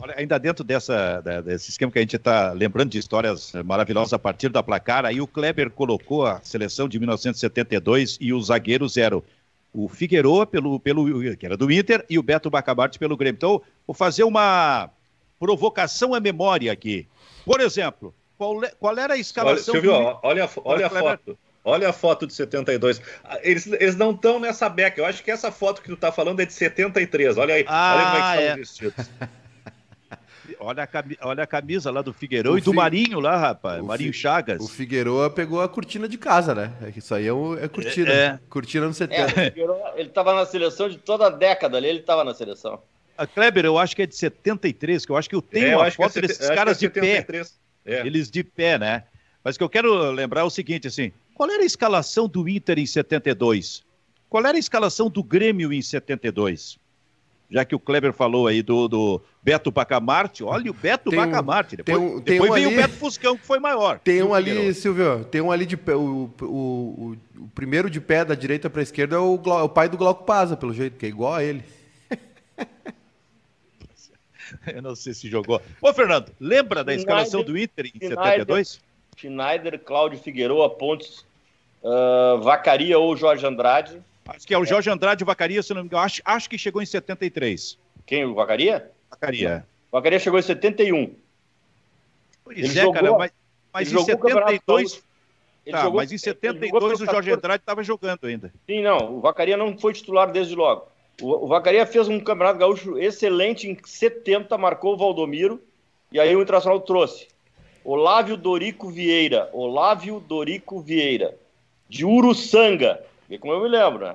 [0.00, 4.18] Olha, ainda dentro dessa, desse esquema que a gente está lembrando de histórias maravilhosas a
[4.18, 9.22] partir da placar, aí o Kleber colocou a seleção de 1972 e os zagueiros eram
[9.72, 13.36] o Figueroa, pelo, pelo, que era do Inter, e o Beto Bacabarte pelo Grêmio.
[13.36, 14.90] Então, vou fazer uma
[15.38, 17.06] provocação à memória aqui.
[17.44, 19.74] Por exemplo, qual, é, qual era a escalação...
[19.74, 20.18] Olha, Silvio, do...
[20.22, 21.38] olha, olha a foto.
[21.62, 23.02] Olha a foto de 72.
[23.42, 24.98] Eles, eles não estão nessa beca.
[24.98, 27.36] Eu acho que essa foto que tu está falando é de 73.
[27.36, 27.64] Olha aí.
[27.68, 28.56] Ah, olha como é que estão é.
[28.56, 29.10] vestidos.
[30.58, 33.82] Olha a, camisa, olha a camisa lá do Figueiredo e do Marinho lá, rapaz.
[33.82, 34.62] Marinho Fi, Chagas.
[34.62, 36.72] O Figueiredo pegou a cortina de casa, né?
[36.82, 38.12] É isso aí é, é cortina.
[38.12, 38.38] É.
[38.48, 39.40] Cortina no 70.
[39.40, 39.52] É,
[39.96, 42.80] ele estava na seleção de toda a década ali, ele estava na seleção.
[43.16, 45.76] A Kleber, eu acho que é de 73, que eu acho que eu tenho é,
[45.76, 47.26] uma foto é desses caras de pé.
[47.84, 48.06] É.
[48.06, 49.04] Eles de pé, né?
[49.44, 52.48] Mas o que eu quero lembrar é o seguinte, assim, qual era a escalação do
[52.48, 53.84] Inter em 72?
[54.28, 56.78] Qual era a escalação do Grêmio em 72?
[57.50, 61.76] Já que o Kleber falou aí do, do Beto Bacamarte, olha o Beto tem Bacamarte.
[61.76, 63.98] Depois, tem um, depois veio ali, o Beto Fuscão, que foi maior.
[63.98, 65.96] Tem um ali, Silvio, tem um ali de pé.
[65.96, 69.68] O, o, o, o primeiro de pé da direita para a esquerda é o, o,
[69.68, 71.64] pai do Glauco Paza, pelo jeito, que é igual a ele.
[74.72, 75.60] Eu não sei se jogou.
[75.80, 78.80] Ô, Fernando, lembra da escalação do Inter em Schneider, 72?
[79.16, 81.24] Schneider, Cláudio Figueroa, Pontes,
[81.82, 84.00] uh, Vacaria ou Jorge Andrade.
[84.36, 86.02] Acho que é o Jorge Andrade Vacaria, se não me engano.
[86.02, 87.78] Acho, acho que chegou em 73.
[88.06, 88.24] Quem?
[88.24, 88.90] O Vacaria?
[89.10, 89.66] Vacaria.
[89.90, 91.14] O Vacaria chegou em 71.
[92.44, 93.32] Pois ele é, jogou, cara, mas,
[93.72, 95.02] mas em 72.
[95.70, 98.52] Tá, jogou, mas em 72 o Jorge Andrade estava jogando ainda.
[98.66, 99.16] Sim, não.
[99.16, 100.86] O Vacaria não foi titular desde logo.
[101.20, 105.60] O, o Vacaria fez um campeonato gaúcho excelente em 70, marcou o Valdomiro.
[106.10, 107.28] E aí o Internacional trouxe
[107.84, 109.48] Olávio Dorico Vieira.
[109.52, 111.36] Olávio Dorico Vieira.
[111.88, 113.04] De Uruçanga
[113.38, 114.14] como eu me lembro, né?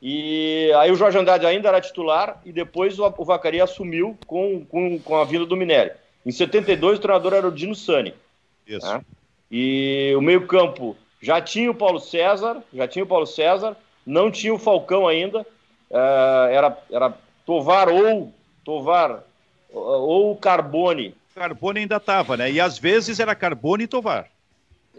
[0.00, 4.64] E aí o Jorge Andrade ainda era titular e depois o, o Vacaria assumiu com,
[4.64, 5.92] com, com a vinda do Minério.
[6.24, 8.14] Em 72 o treinador era o Dino Sani.
[8.66, 8.86] Isso.
[8.86, 9.00] Né?
[9.50, 14.54] E o meio-campo já tinha o Paulo César, já tinha o Paulo César, não tinha
[14.54, 15.40] o Falcão ainda.
[15.90, 18.32] Uh, era, era Tovar ou
[18.64, 19.24] Tovar
[19.70, 21.14] ou Carbone.
[21.34, 22.50] Carbone ainda estava, né?
[22.50, 24.28] E às vezes era Carbone e Tovar.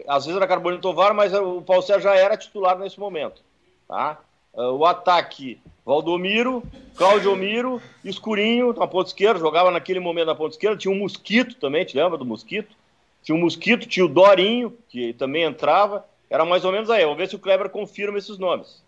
[0.08, 3.42] Às vezes era Carbone e Tovar, mas o Paulo César já era titular nesse momento.
[3.90, 4.20] Tá?
[4.54, 6.62] Uh, o ataque, Valdomiro,
[6.94, 11.56] Claudio Miro, Escurinho na ponta esquerda, jogava naquele momento na ponta esquerda, tinha um Mosquito
[11.56, 12.72] também, te lembra do Mosquito?
[13.20, 17.18] Tinha um Mosquito, tinha o Dorinho, que também entrava, era mais ou menos aí, vamos
[17.18, 18.80] ver se o Kleber confirma esses nomes.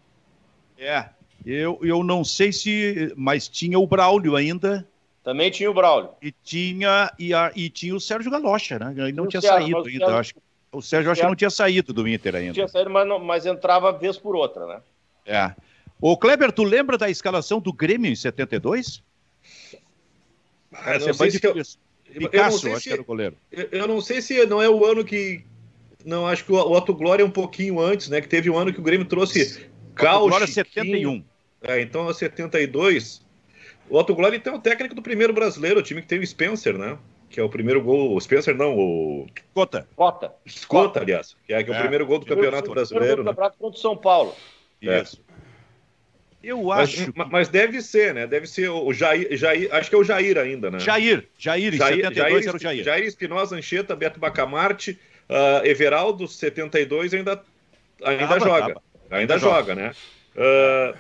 [0.79, 1.07] É,
[1.45, 4.87] eu, eu não sei se, mas tinha o Braulio ainda.
[5.25, 6.11] Também tinha o Braulio.
[6.23, 8.95] E tinha, e, a, e tinha o Sérgio Galocha, né?
[8.97, 10.21] Ele não tinha Sérgio, saído ainda, Sérgio...
[10.21, 10.35] acho.
[10.71, 12.47] O Sérgio acho que não tinha saído do Inter ainda.
[12.47, 14.81] Não tinha saído, mas, não, mas entrava vez por outra, né?
[15.27, 15.55] É.
[16.01, 19.03] O Kleber, tu lembra da escalação do Grêmio em 72?
[20.73, 21.55] Ah, não sei se eu...
[22.13, 22.89] Picasso, eu acho se...
[22.89, 23.37] que era o goleiro.
[23.51, 25.45] Eu não sei se não é o ano que.
[26.05, 28.21] Não, acho que o Otto Glória é um pouquinho antes, né?
[28.21, 30.29] Que teve um ano que o Grêmio trouxe Caos.
[30.29, 31.25] Glória 71.
[31.63, 33.25] É, então é 72.
[33.89, 36.27] O Otto Glória então é o técnico do primeiro brasileiro, o time que teve o
[36.27, 36.99] Spencer, né?
[37.31, 38.15] Que é o primeiro gol.
[38.15, 39.27] O Spencer não, o.
[39.55, 39.89] Cota.
[39.97, 40.35] Cota.
[40.67, 41.37] Cota, aliás.
[41.47, 43.23] Que é, que é, o primeiro gol do Campeonato Brasileiro.
[43.23, 43.31] O né?
[43.31, 44.35] Campeonato contra o São Paulo.
[44.83, 45.23] Isso.
[46.43, 47.13] Eu acho.
[47.15, 48.27] Mas, mas, deve ser, né?
[48.27, 49.73] Deve ser o Jair, Jair.
[49.73, 50.81] Acho que é o Jair ainda, né?
[50.81, 51.29] Jair.
[51.39, 52.85] Jair, Jair, 72 Jair, era o Jair.
[52.85, 57.43] Jair Espinosa, Ancheta, Beto Bacamarte, uh, Everaldo, 72 ainda,
[58.03, 58.75] ainda tava, joga.
[58.75, 58.83] Tava.
[59.11, 59.95] Ainda joga, joga, né?
[60.35, 60.97] Uh,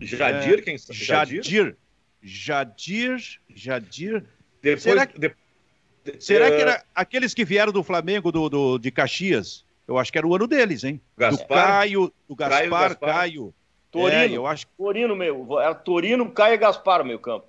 [0.00, 0.98] Jadir, é, quem sabe?
[1.42, 1.76] Jadir.
[2.22, 3.22] Jadir.
[3.54, 4.24] Jadir.
[4.60, 5.34] Depois, será que, de,
[6.18, 9.64] será que era aqueles que vieram do Flamengo, do, do, de Caxias?
[9.86, 11.00] Eu acho que era o ano deles, hein?
[11.16, 12.70] Gaspar, do Caio, do Gaspar, Caio.
[12.70, 13.14] Gaspar.
[13.14, 13.54] Caio.
[13.90, 14.66] Torino, é, eu acho.
[14.76, 15.60] Torino, meu.
[15.60, 17.46] Era Torino, Caio e Gaspar o meio campo.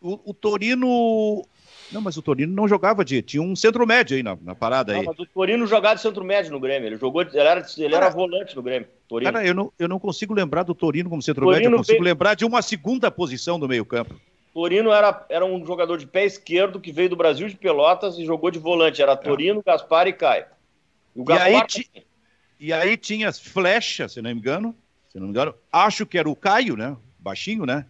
[0.00, 1.44] O, o, Torino.
[1.92, 3.22] Não, mas o Torino não jogava de.
[3.22, 5.06] Tinha um centro médio aí na, na parada não, aí.
[5.06, 6.88] Mas o Torino jogava de centro médio no Grêmio.
[6.88, 7.22] Ele jogou.
[7.22, 8.88] Ele era, ele era volante no Grêmio.
[9.06, 9.32] Torino.
[9.32, 11.74] Cara, eu não, eu não consigo lembrar do Torino como centro Torino médio.
[11.74, 14.20] Eu consigo lembrar de uma segunda posição do meio-campo.
[14.52, 18.24] Torino era, era um jogador de pé esquerdo que veio do Brasil de Pelotas e
[18.24, 19.02] jogou de volante.
[19.02, 19.16] Era é.
[19.16, 19.70] Torino, é.
[19.70, 20.46] Gaspar e Caio.
[21.16, 21.46] E, Gaspar...
[21.46, 21.90] aí, ti...
[22.60, 24.76] e aí tinha as flechas, se não me engano
[25.16, 25.54] se não me engano.
[25.72, 26.94] Acho que era o Caio, né?
[27.18, 27.86] baixinho, né?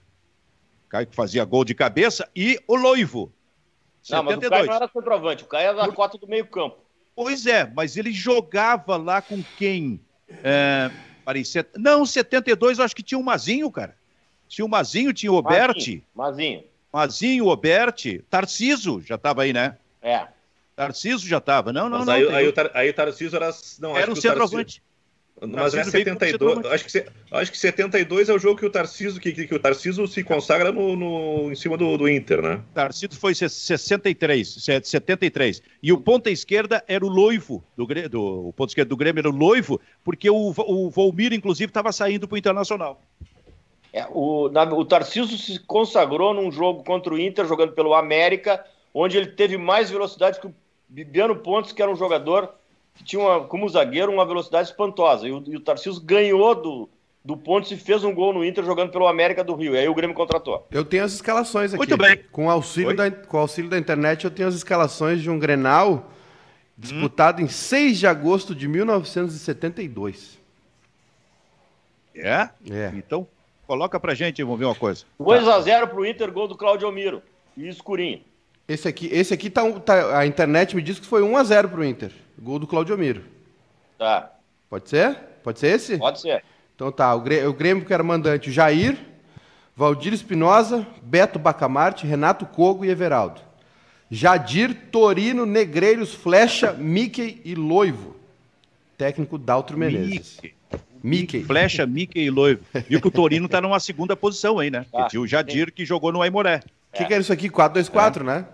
[0.88, 3.32] Caio que fazia gol de cabeça, e o Loivo.
[4.08, 6.78] Não, mas o Caio não era centroavante, o Caio era da cota do meio campo.
[7.16, 10.00] Pois é, mas ele jogava lá com quem?
[10.28, 10.88] É,
[11.24, 11.68] parecia...
[11.74, 13.96] Não, 72 eu acho que tinha o Mazinho, cara.
[14.46, 16.04] Tinha o Mazinho, tinha o Oberti.
[16.14, 16.62] Mazinho.
[16.92, 18.24] Mazinho, Oberti.
[18.30, 19.76] Tarciso já estava aí, né?
[20.00, 20.28] É.
[20.76, 21.72] Tarciso já estava.
[21.72, 22.12] Não, não, Mas não.
[22.14, 23.50] aí, tem- aí, o Tar- aí o Tarcísio era.
[23.80, 24.82] Não, Era que centroavante.
[25.40, 26.30] Mas é veio como 72.
[26.30, 26.68] centroavante.
[26.74, 29.58] Acho que, acho que 72 é o jogo que o Tarcísio, que, que, que o
[29.58, 32.60] Tarcísio se consagra no, no- em cima do, do Inter, né?
[32.72, 35.62] Tarcísio foi se- 63, se- 73.
[35.82, 39.28] E o ponta esquerda era o Loivo, do, do, o ponta esquerda do Grêmio era
[39.28, 43.00] o Loivo, porque o, o Volmir, inclusive, estava saindo para o Internacional.
[43.92, 48.64] É, o, na- o Tarcísio se consagrou num jogo contra o Inter, jogando pelo América,
[48.92, 50.54] onde ele teve mais velocidade que o
[50.88, 52.50] Bibiano Pontes, que era um jogador
[52.94, 55.26] que tinha, uma- como zagueiro, uma velocidade espantosa.
[55.28, 56.88] E o, e o Tarcísio ganhou do,
[57.24, 59.74] do Pontes e fez um gol no Inter jogando pelo América do Rio.
[59.74, 60.66] E aí o Grêmio contratou.
[60.70, 61.78] Eu tenho as escalações aqui.
[61.78, 62.16] Muito bem.
[62.32, 62.94] Com auxílio, Oi?
[62.96, 66.10] da, com auxílio da internet, eu tenho as escalações de um Grenal
[66.78, 70.38] disputado em 6 de agosto de 1972.
[72.14, 72.48] É?
[72.70, 72.92] É.
[72.94, 73.26] Então,
[73.66, 75.04] coloca pra gente, vamos ver uma coisa.
[75.20, 77.22] 2x0 pro Inter, gol do Claudio Almiro.
[77.56, 78.20] E escurinho.
[78.68, 81.84] Esse aqui, esse aqui tá, um- tá- A internet me diz que foi 1x0 pro
[81.84, 82.10] Inter.
[82.38, 83.22] Gol do Claudio Miro.
[83.98, 84.32] Tá,
[84.68, 85.14] Pode ser?
[85.42, 85.96] Pode ser esse?
[85.96, 86.42] pode ser.
[86.74, 88.98] Então tá, o Grêmio, o Grêmio que era mandante, Jair,
[89.76, 93.40] Valdir Espinosa, Beto Bacamarte, Renato Cogo e Everaldo.
[94.10, 98.16] Jadir, Torino, Negreiros, Flecha, Mickey e Loivo.
[98.98, 100.38] Técnico Daltro Menezes.
[100.42, 100.54] Mickey.
[101.02, 101.44] Mickey.
[101.44, 102.62] Flecha, Mickey e Loivo.
[102.88, 104.84] Viu que o Torino tá numa segunda posição aí, né?
[104.90, 105.04] Tá.
[105.04, 106.60] Que tinha o Jadir que jogou no Aimoré.
[106.92, 107.48] O que, que era isso aqui?
[107.48, 108.46] 4-2-4, né?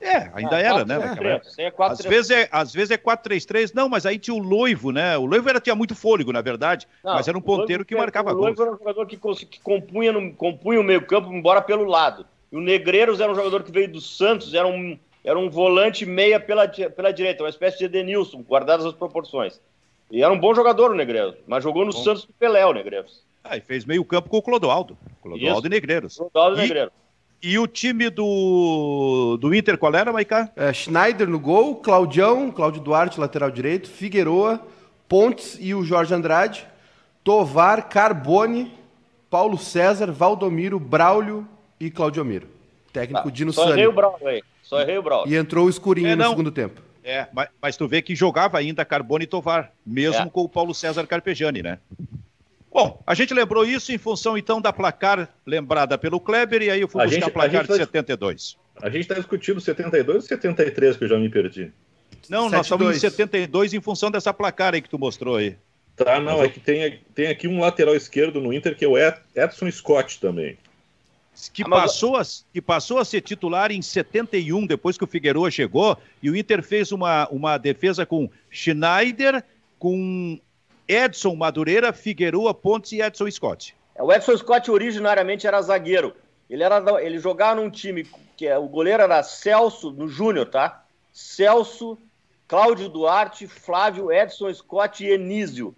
[0.00, 0.96] É, ainda Ah, era, né?
[0.98, 1.06] 4-3-3.
[1.10, 2.08] naquela é Às 4-3-3.
[2.08, 5.16] vezes é, às vezes é 4-3-3, não, mas aí tinha o Loivo, né?
[5.18, 7.84] O Loivo era, tinha muito fôlego, na verdade, Não, mas era um o Loivo ponteiro
[7.84, 8.44] que era- marcava O gols.
[8.46, 12.24] Loivo era um jogador que, que compunha, no, compunha o meio-campo, embora pelo lado.
[12.50, 16.06] E o Negreiros era um jogador que veio do Santos, era um, era um volante
[16.06, 19.60] meia pela, pela direita, uma espécie de Edenilson, guardadas as proporções.
[20.10, 23.22] E era um bom jogador o Negreiros, mas jogou no Santos do Pelé, o Negreiros.
[23.44, 24.96] Ah, e fez meio campo com o Clodoaldo.
[25.22, 25.66] Clodoaldo Isso.
[25.66, 26.18] e Negreiros.
[26.18, 26.92] Ronaldo E- Negreiros.
[27.42, 30.50] E o time do, do Inter, qual era, Maicá?
[30.54, 34.60] É, Schneider no gol, Claudião, Cláudio Duarte, lateral direito, Figueroa,
[35.08, 36.66] Pontes e o Jorge Andrade,
[37.24, 38.72] Tovar, Carbone,
[39.30, 41.48] Paulo César, Valdomiro, Braulio
[41.78, 42.46] e Claudiomiro.
[42.92, 43.92] Técnico Dino Só errei o.
[43.92, 44.42] Braulio aí.
[44.62, 45.32] Só errei o Braulio.
[45.32, 46.82] E entrou o escurinho É, no segundo tempo.
[47.02, 50.30] É, mas, mas tu vê que jogava ainda Carbone e Tovar, mesmo É.
[50.30, 51.78] com o Paulo César Carpegiani, né?
[52.72, 56.80] Bom, a gente lembrou isso em função então da placar lembrada pelo Kleber, e aí
[56.80, 58.56] eu fui A buscar gente- a placar a gente de vai- 72.
[58.80, 61.72] A gente tá discutindo 72 e 73, que eu já me perdi.
[62.28, 63.00] Não, nós estamos em 7-2.
[63.00, 65.56] 72 em função dessa placar aí que tu mostrou aí.
[65.96, 68.96] Tá, não, é que tem, tem aqui um lateral esquerdo no Inter que é o
[68.96, 70.56] Ed- Edson Scott também.
[71.52, 75.06] Que, Ah, mas- passou a, que passou a ser titular em 71, depois que o
[75.06, 79.42] Figueroa chegou, e o Inter fez uma, uma defesa com Schneider,
[79.78, 80.38] com
[80.92, 83.74] Edson Madureira, Figueroa, Pontes e Edson Scott.
[83.98, 86.14] O Edson Scott originariamente era zagueiro.
[86.48, 90.82] Ele, era, ele jogava num time que é, o goleiro era Celso, no Júnior, tá?
[91.12, 91.98] Celso,
[92.48, 95.74] Cláudio Duarte, Flávio, Edson Scott e Enísio.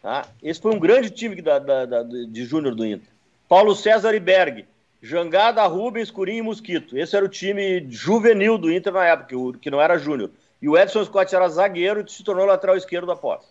[0.00, 0.24] Tá?
[0.42, 3.08] Esse foi um grande time da, da- da- de Júnior do Inter.
[3.48, 4.64] Paulo César e Berg.
[5.02, 6.96] Jangada, Rubens, Curim e Mosquito.
[6.96, 10.30] Esse era o time juvenil do Inter na época, que não era Júnior.
[10.60, 13.44] E o Edson Scott era zagueiro e se tornou lateral esquerdo após.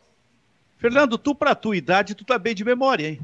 [0.85, 3.19] Fernando, tu pra tua idade, tu tá bem de memória, hein?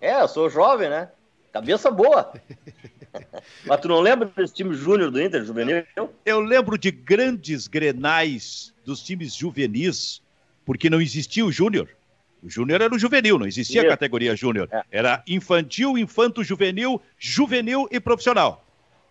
[0.00, 1.08] É, eu sou jovem, né?
[1.52, 2.32] Cabeça boa.
[3.66, 5.84] Mas tu não lembra desse time júnior do Inter, juvenil?
[6.24, 10.22] Eu lembro de grandes grenais dos times juvenis,
[10.64, 11.88] porque não existia o júnior.
[12.40, 13.90] O júnior era o juvenil, não existia a Isso.
[13.90, 14.68] categoria júnior.
[14.70, 14.84] É.
[14.92, 18.63] Era infantil, infanto-juvenil, juvenil e profissional.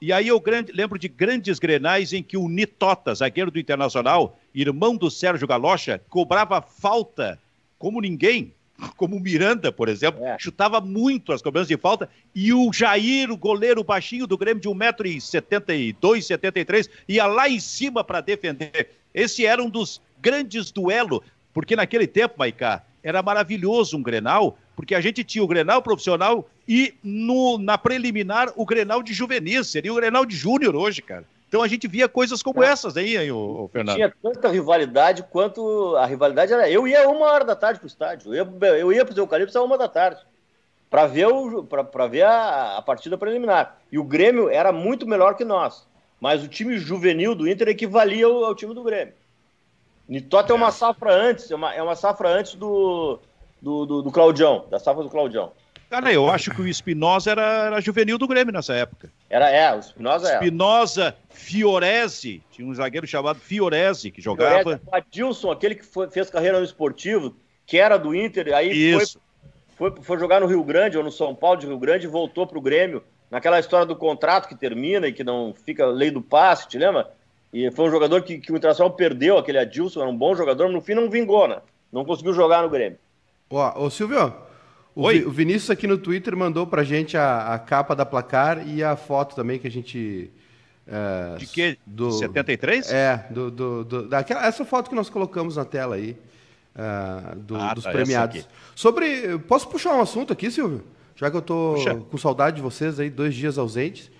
[0.03, 4.37] E aí eu grande- lembro de grandes grenais em que o Nitota, zagueiro do Internacional,
[4.53, 7.39] irmão do Sérgio Galocha, cobrava falta
[7.79, 8.53] como ninguém,
[8.97, 10.37] como o Miranda, por exemplo, É.
[10.37, 14.67] chutava muito as cobranças de falta, e o Jair, o goleiro baixinho do Grêmio de
[14.67, 18.89] 1,72m, 73 ia lá em cima para defender.
[19.13, 21.21] Esse era um dos grandes duelos,
[21.53, 26.49] porque naquele tempo, Maicá, era maravilhoso um Grenal, porque a gente tinha o Grenal profissional
[26.67, 31.25] e no, na preliminar o Grenal de juvenis, seria o Grenal de júnior hoje, cara.
[31.47, 33.95] Então a gente via coisas como essas aí, aí ô, ô, Fernando.
[33.95, 36.67] Tinha tanta rivalidade quanto a rivalidade era.
[36.67, 38.33] Eu ia uma hora da tarde pro estádio.
[38.33, 40.19] Eu ia, eu ia pro Eucalipto às uma da tarde.
[40.89, 43.77] Pra ver, o, pra, pra ver a, a partida preliminar.
[43.91, 45.85] E o Grêmio era muito melhor que nós.
[46.19, 49.13] Mas o time juvenil do Inter equivalia ao, ao time do Grêmio.
[50.07, 53.19] Nitota é uma safra antes, é uma, é uma safra antes do,
[53.61, 55.51] do, do, do Claudião, da safra do Claudião.
[55.93, 59.11] Cara, eu acho que o Espinosa era, era juvenil do Grêmio nessa época.
[59.29, 60.43] Era, é, o Espinosa era.
[60.43, 64.63] Espinosa, Fiorese, tinha um zagueiro chamado Fiorese que jogava.
[64.63, 68.71] Fiorese, o Adilson, aquele que foi, fez carreira no esportivo, que era do Inter, aí
[68.71, 69.21] Isso.
[69.77, 72.09] Foi, foi, foi jogar no Rio Grande ou no São Paulo de Rio Grande e
[72.09, 73.03] voltou pro Grêmio.
[73.29, 77.11] Naquela história do contrato que termina e que não fica lei do passe, te lembra?
[77.53, 80.63] E foi um jogador que, que o Internacional perdeu, aquele Adilson, era um bom jogador,
[80.63, 81.61] mas no fim não vingou, né?
[81.91, 82.97] Não conseguiu jogar no Grêmio.
[83.51, 84.33] Ó, ô Silvio,
[84.95, 85.19] o, Oi?
[85.19, 88.83] Vi, o Vinícius aqui no Twitter mandou pra gente a, a, capa da placar e
[88.83, 90.31] a foto também que a gente.
[90.85, 91.77] É, de que?
[91.85, 92.91] Do 73?
[92.91, 96.17] É, do, do, do, daquela, essa foto que nós colocamos na tela aí,
[96.75, 98.47] uh, do, ah, dos tá, premiados.
[98.75, 99.37] Sobre.
[99.39, 100.83] Posso puxar um assunto aqui, Silvio?
[101.15, 101.95] Já que eu tô Puxa.
[101.95, 104.11] com saudade de vocês aí, dois dias ausentes.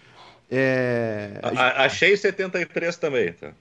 [0.49, 1.39] É...
[1.41, 3.51] A, achei 73 também, tá?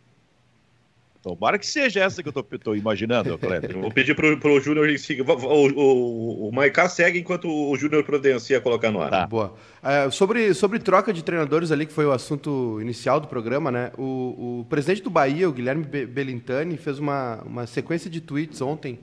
[1.22, 3.78] Tomara que seja essa que eu tô imaginando, Kleber.
[3.78, 8.90] Vou pedir pro, pro Júnior o, o, o Maiká segue enquanto o Júnior providencia colocar
[8.90, 9.10] no ar.
[9.10, 9.26] Tá.
[9.28, 9.54] Boa.
[9.80, 13.92] É, sobre, sobre troca de treinadores ali, que foi o assunto inicial do programa, né?
[13.96, 18.98] O, o presidente do Bahia, o Guilherme Belintani, fez uma, uma sequência de tweets ontem.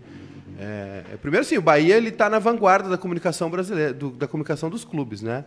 [0.59, 4.27] É, é primeiro, sim, o Bahia ele está na vanguarda da comunicação brasileira, do, da
[4.27, 5.45] comunicação dos clubes, né?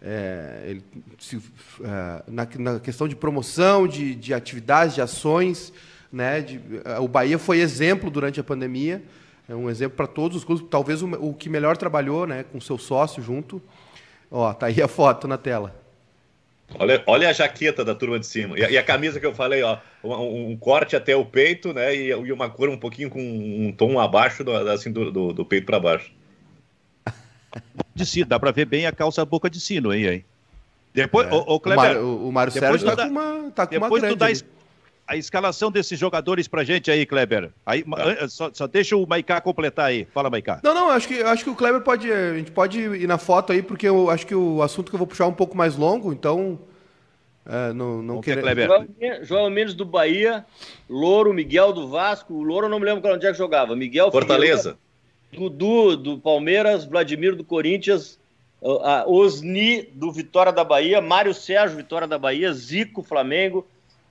[0.00, 0.84] É, ele,
[1.18, 1.42] se,
[1.82, 5.72] é, na, na, questão de promoção, de, de atividades, de ações,
[6.12, 6.40] né?
[6.40, 6.60] De,
[7.00, 9.02] o Bahia foi exemplo durante a pandemia,
[9.48, 12.44] é um exemplo para todos os clubes, talvez o, o, que melhor trabalhou, né?
[12.44, 13.62] Com seu sócio junto.
[14.30, 15.74] Ó, tá aí a foto na tela.
[16.78, 18.58] Olha, olha a jaqueta da turma de cima.
[18.58, 21.72] E a, e a camisa que eu falei, ó, um, um, corte até o peito,
[21.72, 21.94] né?
[21.94, 25.44] E, e, uma cor um pouquinho com um tom abaixo do, assim, do, do, do
[25.44, 26.10] peito para baixo.
[27.94, 30.24] De sino, dá para ver bem a calça boca de sino aí, aí.
[30.94, 31.34] Depois, é.
[31.34, 34.42] o, o, Kleber, o, o Mário Sérgio tá, com uma, tá com depois uma grande.
[34.42, 34.61] Tu dá,
[35.12, 37.50] a escalação desses jogadores pra gente aí, Kleber.
[37.66, 38.28] Aí, ah.
[38.28, 40.06] só, só, deixa o Maicá completar aí.
[40.06, 40.60] Fala, Maicá.
[40.62, 42.10] Não, não, acho que, acho que o Kleber pode.
[42.10, 44.98] A gente pode ir na foto aí, porque eu acho que o assunto que eu
[44.98, 46.58] vou puxar é um pouco mais longo, então.
[47.44, 48.40] É, não não querer...
[48.40, 48.68] Kleber.
[49.22, 50.46] João Mendes do Bahia,
[50.88, 52.32] Louro, Miguel do Vasco.
[52.32, 53.76] O Louro eu não me lembro onde é que jogava.
[53.76, 54.78] Miguel Fortaleza.
[55.32, 58.18] Dudu do Palmeiras, Vladimir do Corinthians,
[59.06, 63.66] Osni do Vitória da Bahia, Mário Sérgio, Vitória da Bahia, Zico, Flamengo.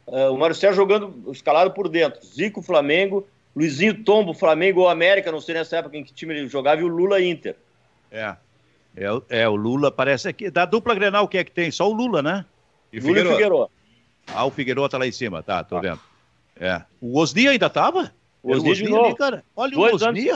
[0.08, 2.26] Uh, o Mário Sérgio jogando escalado por dentro.
[2.26, 3.28] Zico, Flamengo.
[3.56, 6.84] Luizinho Tombo, Flamengo ou América, não sei nessa época em que time ele jogava, e
[6.84, 7.56] o Lula Inter.
[8.10, 8.36] É.
[8.96, 10.50] É, é o Lula parece aqui.
[10.50, 11.72] Da dupla Grenal, o que é que tem?
[11.72, 12.46] Só o Lula, né?
[12.92, 13.30] E Lula Figueiredo.
[13.30, 13.72] e Figueiredo.
[14.28, 15.82] Ah, o Figueiredo tá lá em cima, tá, tô ah.
[15.82, 16.00] vendo.
[16.60, 16.82] É.
[17.02, 18.14] O Osni ainda tava?
[18.44, 19.44] O Osni, Osni ali, cara.
[19.56, 20.30] Olha Dois o Osni,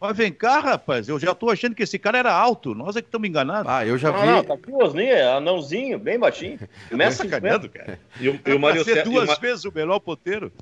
[0.00, 2.74] mas vem cá, rapaz, eu já tô achando que esse cara era alto.
[2.74, 3.70] Nós é que estamos enganados.
[3.70, 4.26] Ah, eu já vi.
[4.26, 6.58] Não, tá aqui o Osni, é anãozinho, bem baixinho.
[6.90, 7.98] Começa sacaneando, cara.
[8.20, 10.52] E o, e o Mário ser duas o vezes o melhor ponteiro.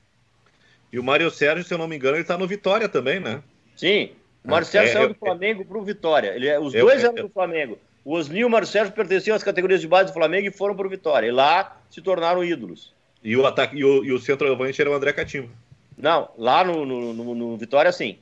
[0.93, 3.43] E o Mário Sérgio, se eu não me engano, ele tá no Vitória também, né?
[3.77, 4.13] Sim.
[4.45, 6.37] O Mário ah, Sérgio é, saiu do Flamengo pro Vitória.
[6.37, 7.77] Ele, é, os dois eram do Flamengo.
[8.05, 10.77] O Osni e o Mário Sérgio pertenciam às categorias de base do Flamengo e foram
[10.77, 11.27] pro Vitória.
[11.27, 12.93] E lá se tornaram ídolos.
[13.25, 15.51] E o ataque e o, e o centroavante era o André Catimbo.
[15.97, 18.19] Não, lá no, no, no, no Vitória, sim.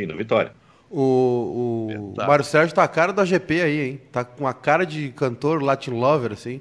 [0.00, 0.52] Sim, no Vitória.
[0.90, 4.00] O, o Mário Sérgio tá a cara da GP aí, hein?
[4.10, 6.60] Tá com a cara de cantor Latin Lover, assim.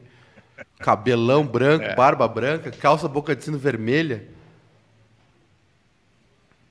[0.79, 1.95] Cabelão branco, é.
[1.95, 4.23] barba branca, calça boca de sino vermelha.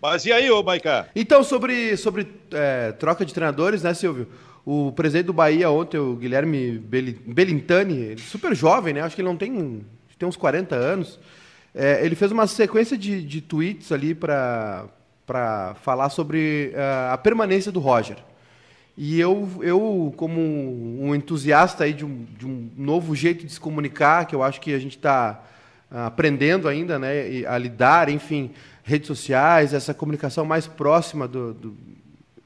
[0.01, 1.09] Mas e aí, ô Maiká?
[1.16, 4.29] Então, sobre, sobre é, troca de treinadores, né, Silvio?
[4.64, 9.01] O presidente do Bahia ontem, o Guilherme Belintani, super jovem, né?
[9.01, 9.85] Acho que ele não tem,
[10.16, 11.19] tem uns 40 anos.
[11.75, 14.87] É, ele fez uma sequência de, de tweets ali para
[15.29, 18.16] para falar sobre uh, a permanência do Roger.
[18.97, 23.61] E eu, eu como um entusiasta aí de um, de um novo jeito de se
[23.61, 25.45] comunicar, que eu acho que a gente está
[25.93, 28.53] uh, aprendendo ainda né, a lidar, enfim,
[28.83, 31.53] redes sociais, essa comunicação mais próxima do.
[31.53, 31.76] do...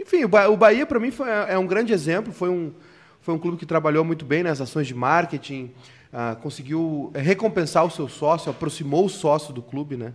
[0.00, 2.32] Enfim, o Bahia, para mim, foi, é um grande exemplo.
[2.32, 2.72] Foi um,
[3.20, 5.70] foi um clube que trabalhou muito bem nas ações de marketing,
[6.12, 10.12] uh, conseguiu recompensar o seu sócio, aproximou o sócio do clube, né?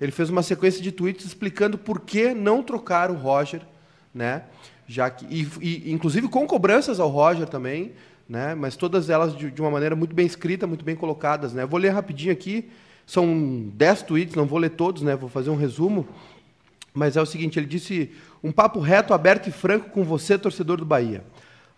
[0.00, 3.62] Ele fez uma sequência de tweets explicando por que não trocar o Roger,
[4.14, 4.44] né?
[4.86, 7.92] Já que, e, e inclusive com cobranças ao Roger também,
[8.28, 8.54] né?
[8.54, 11.66] Mas todas elas de, de, uma maneira muito bem escrita, muito bem colocadas, né?
[11.66, 12.68] vou ler rapidinho aqui,
[13.06, 15.16] são dez tweets, não vou ler todos, né?
[15.16, 16.06] Vou fazer um resumo.
[16.94, 18.10] Mas é o seguinte, ele disse:
[18.42, 21.24] "Um papo reto, aberto e franco com você, torcedor do Bahia.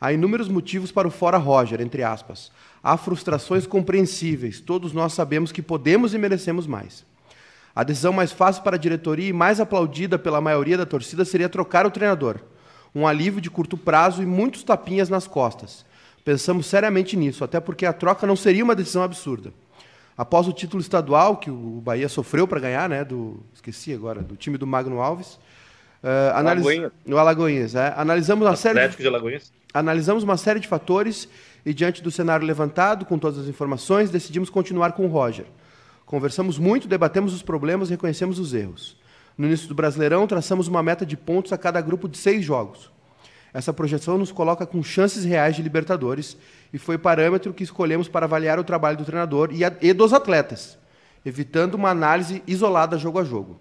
[0.01, 2.51] Há inúmeros motivos para o fora Roger, entre aspas.
[2.83, 4.59] Há frustrações compreensíveis.
[4.59, 7.05] Todos nós sabemos que podemos e merecemos mais.
[7.75, 11.49] A decisão mais fácil para a diretoria e mais aplaudida pela maioria da torcida seria
[11.49, 12.41] trocar o treinador.
[12.95, 15.85] Um alívio de curto prazo e muitos tapinhas nas costas.
[16.25, 19.53] Pensamos seriamente nisso, até porque a troca não seria uma decisão absurda.
[20.19, 24.37] Após o título estadual que o Bahia sofreu para ganhar, né, do esqueci agora, do
[24.37, 25.39] time do Magno Alves,
[26.03, 26.91] uh, analis...
[27.07, 27.95] No Alagoinhas, é.
[27.97, 29.53] Analisamos uma série de Alagoinhas.
[29.73, 31.29] Analisamos uma série de fatores
[31.65, 35.47] e, diante do cenário levantado, com todas as informações, decidimos continuar com o Roger.
[36.11, 38.97] Conversamos muito, debatemos os problemas e reconhecemos os erros.
[39.39, 42.91] No início do Brasileirão, traçamos uma meta de pontos a cada grupo de seis jogos.
[43.55, 46.37] Essa projeção nos coloca com chances reais de Libertadores
[46.73, 50.13] e foi parâmetro que escolhemos para avaliar o trabalho do treinador e, a, e dos
[50.13, 50.77] atletas,
[51.25, 53.61] evitando uma análise isolada jogo a jogo.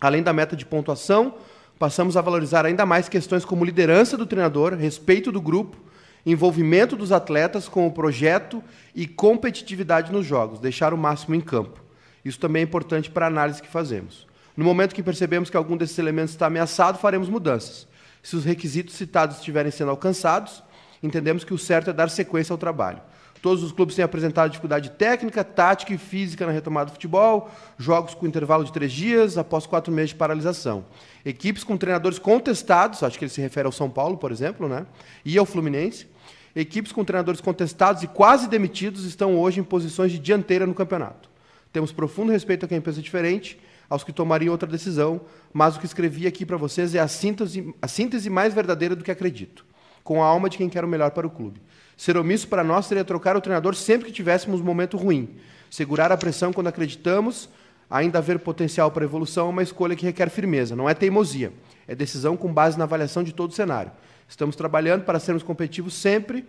[0.00, 1.34] Além da meta de pontuação,
[1.80, 5.76] passamos a valorizar ainda mais questões como liderança do treinador, respeito do grupo,
[6.24, 8.62] envolvimento dos atletas com o projeto
[8.94, 11.82] e competitividade nos jogos, deixar o máximo em campo.
[12.24, 14.26] Isso também é importante para a análise que fazemos.
[14.56, 17.88] No momento que percebemos que algum desses elementos está ameaçado, faremos mudanças.
[18.22, 20.62] Se os requisitos citados estiverem sendo alcançados,
[21.02, 23.00] entendemos que o certo é dar sequência ao trabalho.
[23.42, 28.14] Todos os clubes têm apresentado dificuldade técnica, tática e física na retomada do futebol, jogos
[28.14, 30.84] com intervalo de três dias após quatro meses de paralisação.
[31.24, 34.86] Equipes com treinadores contestados, acho que ele se refere ao São Paulo, por exemplo, né?
[35.24, 36.06] e ao Fluminense.
[36.54, 41.30] Equipes com treinadores contestados e quase demitidos estão hoje em posições de dianteira no campeonato.
[41.72, 45.20] Temos profundo respeito a quem pensa diferente, aos que tomariam outra decisão,
[45.52, 49.02] mas o que escrevi aqui para vocês é a síntese, a síntese mais verdadeira do
[49.02, 49.64] que acredito,
[50.04, 51.60] com a alma de quem quer o melhor para o clube.
[51.96, 55.36] Ser omisso para nós seria trocar o treinador sempre que tivéssemos um momento ruim.
[55.70, 57.48] Segurar a pressão quando acreditamos,
[57.88, 61.52] ainda haver potencial para evolução, é uma escolha que requer firmeza, não é teimosia.
[61.86, 63.92] É decisão com base na avaliação de todo o cenário.
[64.32, 66.46] Estamos trabalhando para sermos competitivos sempre,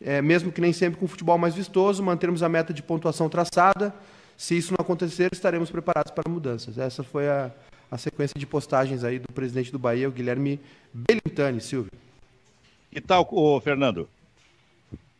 [0.00, 3.28] é, mesmo que nem sempre com o futebol mais vistoso, mantermos a meta de pontuação
[3.28, 3.94] traçada.
[4.34, 6.78] Se isso não acontecer, estaremos preparados para mudanças.
[6.78, 7.50] Essa foi a,
[7.90, 10.58] a sequência de postagens aí do presidente do Bahia, o Guilherme
[10.90, 11.92] Belintani, Silvio.
[12.90, 14.08] Que tal, ô, Fernando?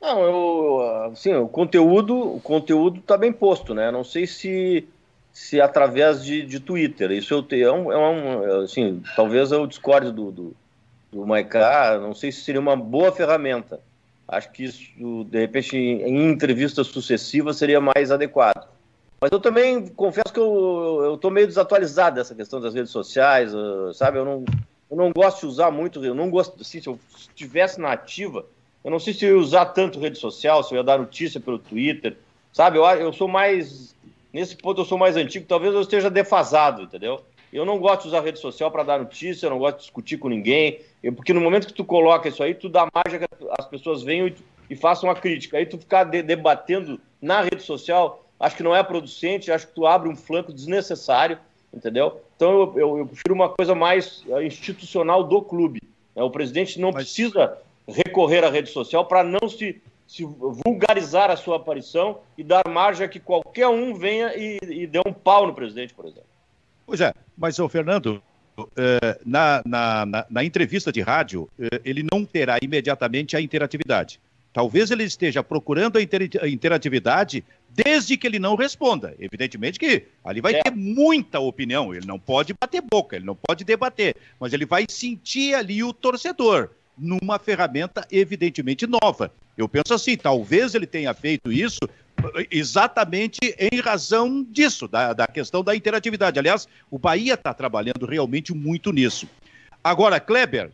[0.00, 3.90] Não, eu, assim, o conteúdo, o conteúdo está bem posto, né?
[3.90, 4.88] Não sei se
[5.30, 7.10] se através de, de Twitter.
[7.10, 10.56] Isso eu tenho, é um, é um, assim, talvez eu discorde do, do,
[11.10, 13.80] do Maiká, não sei se seria uma boa ferramenta.
[14.26, 18.68] Acho que isso, de repente, em entrevistas sucessivas seria mais adequado.
[19.20, 23.52] Mas eu também confesso que eu estou meio desatualizado dessa questão das redes sociais,
[23.94, 24.18] sabe?
[24.18, 24.44] Eu não,
[24.90, 28.44] eu não gosto de usar muito, eu não gosto, assim, se eu estivesse na ativa,
[28.84, 31.40] eu não sei se eu ia usar tanto rede social, se eu ia dar notícia
[31.40, 32.16] pelo Twitter,
[32.52, 32.78] sabe?
[32.78, 33.94] Eu, eu sou mais,
[34.32, 37.22] nesse ponto eu sou mais antigo, talvez eu esteja defasado, entendeu?
[37.52, 40.18] Eu não gosto de usar rede social para dar notícia, eu não gosto de discutir
[40.18, 40.80] com ninguém,
[41.14, 43.26] porque no momento que tu coloca isso aí, tu dá margem que
[43.58, 44.36] as pessoas venham e,
[44.70, 45.56] e façam uma crítica.
[45.56, 49.74] Aí tu ficar de, debatendo na rede social, acho que não é producente, acho que
[49.74, 51.38] tu abre um flanco desnecessário,
[51.72, 52.20] entendeu?
[52.36, 55.80] Então eu, eu, eu prefiro uma coisa mais eh, institucional do clube.
[56.14, 56.22] Né?
[56.22, 57.04] O presidente não Mas...
[57.04, 62.68] precisa recorrer à rede social para não se, se, vulgarizar a sua aparição e dar
[62.68, 66.28] margem a que qualquer um venha e, e dê um pau no presidente, por exemplo.
[66.86, 68.22] Pois é, mas o Fernando,
[69.24, 74.20] na, na, na, na, entrevista de rádio, eh, ele não terá imediatamente a interatividade.
[74.52, 79.14] Talvez ele esteja procurando a interatividade desde que ele não responda.
[79.18, 80.62] Evidentemente que ali vai é.
[80.62, 84.84] ter muita opinião, ele não pode bater boca, ele não pode debater, mas ele vai
[84.88, 89.32] sentir ali o torcedor numa ferramenta evidentemente nova.
[89.56, 91.80] Eu penso assim, talvez ele tenha feito isso
[92.50, 96.38] exatamente em razão disso, da, da questão da interatividade.
[96.38, 99.28] Aliás, o Bahia está trabalhando realmente muito nisso.
[99.82, 100.70] Agora, Kleber,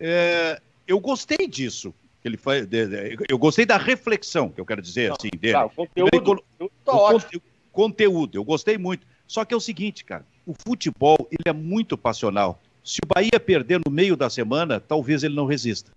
[0.00, 1.94] é, eu gostei disso.
[2.24, 2.68] Ele foi,
[3.28, 5.54] eu gostei da reflexão, que eu quero dizer Não, assim, dele.
[5.54, 7.20] Tá, o conteúdo, ele, tá o,
[7.72, 9.06] conteúdo, eu gostei muito.
[9.26, 12.60] Só que é o seguinte, cara, o futebol ele é muito passional.
[12.84, 15.90] Se o Bahia perder no meio da semana, talvez ele não resista.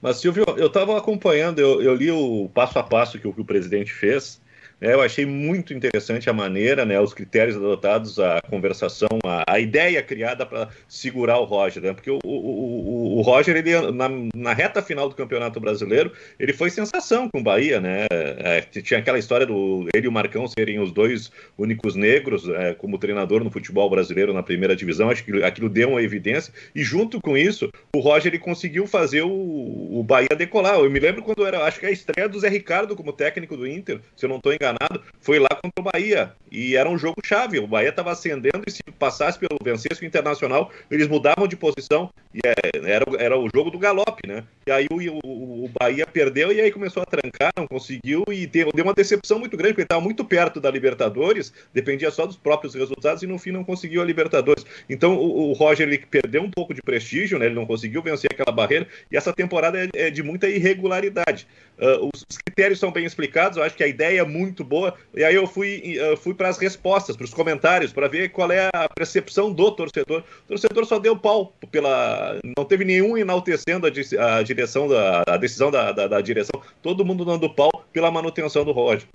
[0.00, 3.40] Mas, Silvio, eu estava acompanhando, eu, eu, li o passo a passo que o, que
[3.40, 4.40] o presidente fez.
[4.80, 9.60] Né, eu achei muito interessante a maneira, né, os critérios adotados, a conversação, a, a
[9.60, 14.54] ideia criada para segurar o Roger, né, porque o, o, o, Roger, ele, na, na,
[14.54, 19.18] reta final do Campeonato Brasileiro, ele foi sensação com o Bahia, né, é, tinha aquela
[19.18, 23.50] história do ele e o Marcão serem os dois únicos negros é, como treinador no
[23.50, 27.70] futebol brasileiro na primeira divisão, acho que aquilo deu uma evidência, e junto com isso,
[27.94, 31.78] o Roger ele conseguiu fazer o, o Bahia decolar, eu me lembro quando era, acho
[31.78, 34.69] que a estreia do Zé Ricardo como técnico do Inter, se eu não estou enganado,
[34.70, 36.32] enganado, foi lá contra o Bahia.
[36.50, 37.58] E era um jogo chave.
[37.58, 42.10] O Bahia estava ascendendo e se passasse pelo vencesse o Internacional, eles mudavam de posição.
[42.34, 42.54] E é,
[42.90, 44.44] era, era o jogo do galope, né?
[44.70, 48.46] E aí o, o, o, Bahia perdeu e aí começou a trancar, não conseguiu e
[48.46, 52.36] deu, deu uma decepção muito grande, porque estava muito perto da Libertadores, dependia só dos
[52.36, 54.64] próprios resultados e no fim não conseguiu a Libertadores.
[54.88, 57.46] Então o, o Roger ele perdeu um pouco de prestígio, né?
[57.46, 61.48] Ele não conseguiu vencer aquela barreira e essa temporada é, é de muita irregularidade.
[61.76, 64.94] Uh, os critérios são bem explicados, eu acho que a ideia é muito boa.
[65.14, 68.52] E aí eu fui, uh, fui para as respostas, para os comentários, para ver qual
[68.52, 70.22] é a percepção do torcedor.
[70.44, 72.38] O torcedor só deu pau pela.
[72.56, 76.60] Não teve nenhum enaltecendo a, a direção direção da a decisão da, da, da, direção,
[76.82, 79.08] todo mundo dando pau pela manutenção do Roger.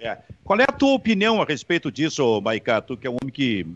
[0.00, 0.16] É.
[0.44, 2.80] Qual é a tua opinião a respeito disso, Maiká?
[2.80, 3.66] Tu que é um homem que,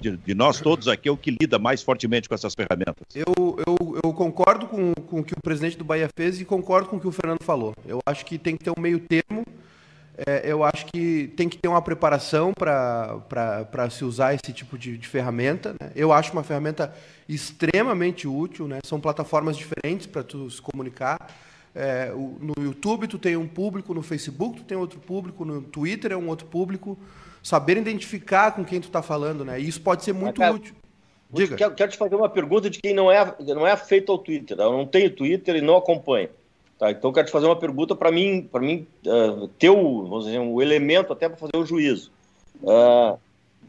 [0.00, 3.06] de, de, nós todos aqui, é o que lida mais fortemente com essas ferramentas.
[3.14, 6.88] Eu, eu, eu concordo com, com o que o presidente do Bahia fez e concordo
[6.88, 7.72] com o que o Fernando falou.
[7.86, 9.44] Eu acho que tem que ter um meio termo.
[10.26, 14.98] É, eu acho que tem que ter uma preparação para se usar esse tipo de,
[14.98, 15.74] de ferramenta.
[15.80, 15.92] Né?
[15.94, 16.94] Eu acho uma ferramenta
[17.28, 18.68] extremamente útil.
[18.68, 18.80] Né?
[18.84, 21.16] São plataformas diferentes para tu se comunicar.
[21.74, 25.62] É, o, no YouTube tu tem um público, no Facebook tu tem outro público, no
[25.62, 26.98] Twitter é um outro público.
[27.42, 29.58] Saber identificar com quem tu está falando, né?
[29.58, 30.74] E isso pode ser muito útil.
[31.32, 31.56] Diga.
[31.56, 34.58] Quero, quero, te fazer uma pergunta de quem não é, não é afeito ao Twitter.
[34.58, 36.28] Eu não tenho Twitter e não acompanho.
[36.80, 36.90] Tá?
[36.90, 40.38] Então quero te fazer uma pergunta para mim, para mim uh, ter o, vamos dizer,
[40.38, 42.10] um elemento até para fazer o juízo.
[42.62, 43.18] Uh,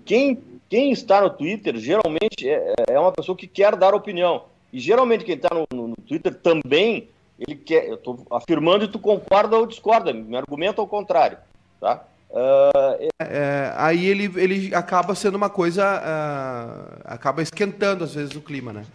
[0.05, 4.45] quem, quem está no Twitter geralmente é, é, uma pessoa que quer dar opinião.
[4.71, 8.87] E geralmente quem está no, no, no Twitter também ele quer, eu estou afirmando e
[8.87, 11.37] tu concorda ou discorda, me argumenta ao contrário,
[11.81, 12.05] tá?
[12.29, 18.41] Uh, é, aí ele, ele acaba sendo uma coisa, uh, acaba esquentando às vezes o
[18.41, 18.85] clima, né?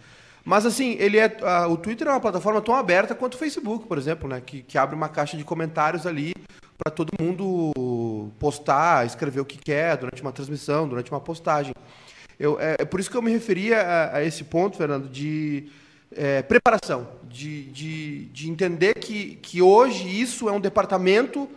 [0.47, 3.85] Mas assim, ele é, uh, o Twitter é uma plataforma tão aberta quanto o Facebook,
[3.85, 4.39] por exemplo, né?
[4.39, 6.33] Que, que abre uma caixa de comentários ali
[6.77, 11.73] para todo mundo postar, escrever o que quer durante uma transmissão, durante uma postagem.
[12.39, 15.67] Eu, é, é por isso que eu me referia a, a esse ponto, Fernando, de
[16.15, 21.49] é, preparação, de, de, de entender que, que hoje isso é um departamento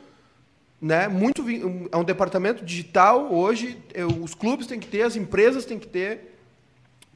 [0.83, 1.45] né, muito
[1.93, 5.87] é um departamento digital hoje eu, os clubes têm que ter as empresas têm que
[5.87, 6.30] ter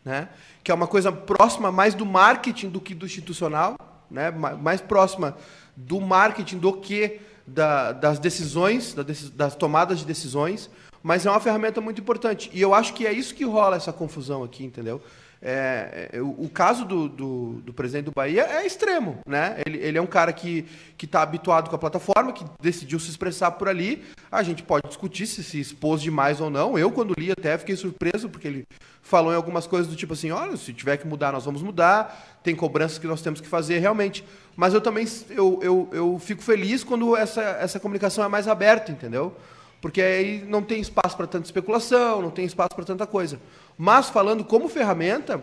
[0.05, 0.29] né,
[0.63, 3.77] que é uma coisa próxima mais do marketing do que do institucional
[4.11, 5.37] né, mais próxima
[5.77, 10.71] do marketing do que da, das decisões das, das tomadas de decisões
[11.05, 12.51] mas é uma ferramenta muito importante.
[12.51, 15.03] E eu acho que é isso que rola essa confusão aqui entendeu
[15.47, 19.61] é, é, o, o, caso do, do, do, presidente do Bahia é extremo, né?
[19.67, 20.65] Ele, ele é um cara que
[21.03, 24.03] está habituado com a plataforma, que decidiu se expressar por ali.
[24.33, 26.79] A gente pode discutir se se expôs demais ou não.
[26.79, 28.67] Eu, quando li, até fiquei surpreso, porque ele
[29.03, 32.39] falou em algumas coisas do tipo assim: olha, se tiver que mudar, nós vamos mudar.
[32.43, 34.25] Tem cobranças que nós temos que fazer realmente.
[34.57, 38.91] Mas eu também eu, eu, eu fico feliz quando essa, essa comunicação é mais aberta,
[38.91, 39.37] entendeu?
[39.85, 43.39] Porque aí não tem espaço para tanta especulação, não tem espaço para tanta coisa.
[43.77, 45.43] Mas falando como ferramenta,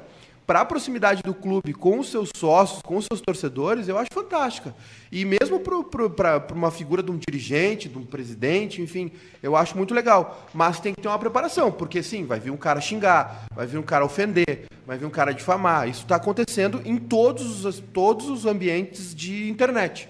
[0.52, 4.10] para a proximidade do clube com os seus sócios, com os seus torcedores, eu acho
[4.14, 4.76] fantástica.
[5.10, 9.12] E mesmo para uma figura de um dirigente, de um presidente, enfim,
[9.42, 10.46] eu acho muito legal.
[10.54, 13.78] Mas tem que ter uma preparação, porque sim, vai vir um cara xingar, vai vir
[13.78, 15.88] um cara ofender, vai vir um cara difamar.
[15.88, 20.10] Isso está acontecendo em todos os, todos os ambientes de internet.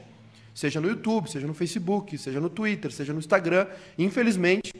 [0.56, 3.68] Seja no YouTube, seja no Facebook, seja no Twitter, seja no Instagram.
[3.98, 4.74] Infelizmente,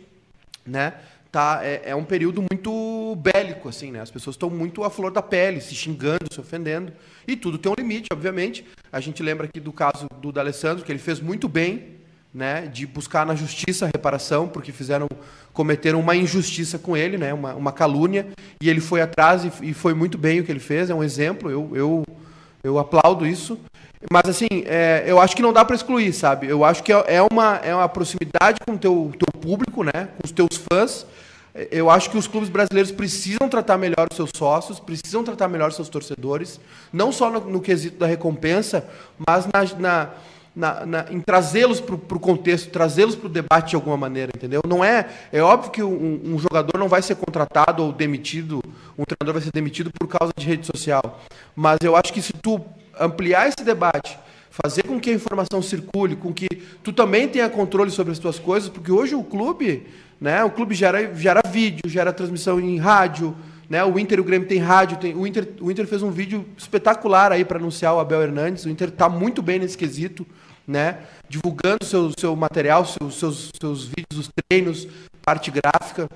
[0.66, 0.96] né?
[1.32, 4.02] Tá, é, é, um período muito bélico, assim, né?
[4.02, 6.92] As pessoas estão muito à flor da pele, se xingando, se ofendendo.
[7.26, 8.66] E tudo tem um limite, obviamente.
[8.92, 11.96] A gente lembra aqui do caso do D'Alessandro, que ele fez muito bem,
[12.34, 12.68] né?
[12.68, 15.08] De buscar na justiça reparação, porque fizeram,
[15.54, 17.34] cometeram uma injustiça com ele, né?
[17.34, 18.28] Uma, uma calúnia.
[18.62, 20.90] E ele foi atrás e, e foi muito bem o que ele fez.
[20.90, 21.50] É um exemplo.
[21.50, 22.04] Eu, eu,
[22.62, 23.58] eu aplaudo isso.
[24.12, 26.48] Mas assim, é, eu acho que não dá para excluir, sabe?
[26.48, 30.10] Eu acho que é, é uma, é uma proximidade com o teu, teu público, né?
[30.18, 31.06] com os teus fãs,
[31.70, 35.70] eu acho que os clubes brasileiros precisam tratar melhor os seus sócios, precisam tratar melhor
[35.70, 36.60] os seus torcedores,
[36.94, 38.88] não só no, no quesito da recompensa,
[39.28, 39.46] mas
[39.78, 40.12] na,
[40.56, 44.62] na, na, em trazê-los para o contexto, trazê-los para o debate de alguma maneira, entendeu?
[44.66, 48.62] Não é, é óbvio que um, um, jogador não vai ser contratado ou demitido,
[48.98, 51.20] um treinador vai ser demitido por causa de rede social,
[51.54, 52.62] mas eu acho que se tu
[52.98, 54.18] ampliar esse debate,
[54.64, 56.48] fazer com que a informação circule, com que
[56.84, 59.86] tu também tenha controle sobre as tuas coisas, porque hoje o clube
[60.22, 60.44] né?
[60.44, 63.36] O clube gera, gera vídeo, gera transmissão em rádio.
[63.68, 63.84] Né?
[63.84, 64.98] O Inter e o Grêmio tem rádio.
[64.98, 68.66] Tem, o, Inter, o Inter fez um vídeo espetacular aí para anunciar o Abel Hernandes.
[68.66, 70.28] O Inter está muito bem nesse quesito,
[70.68, 71.00] né?
[71.28, 74.88] divulgando seu, seu material, seus, seus, seus vídeos, os treinos,
[75.26, 76.08] parte gráfica.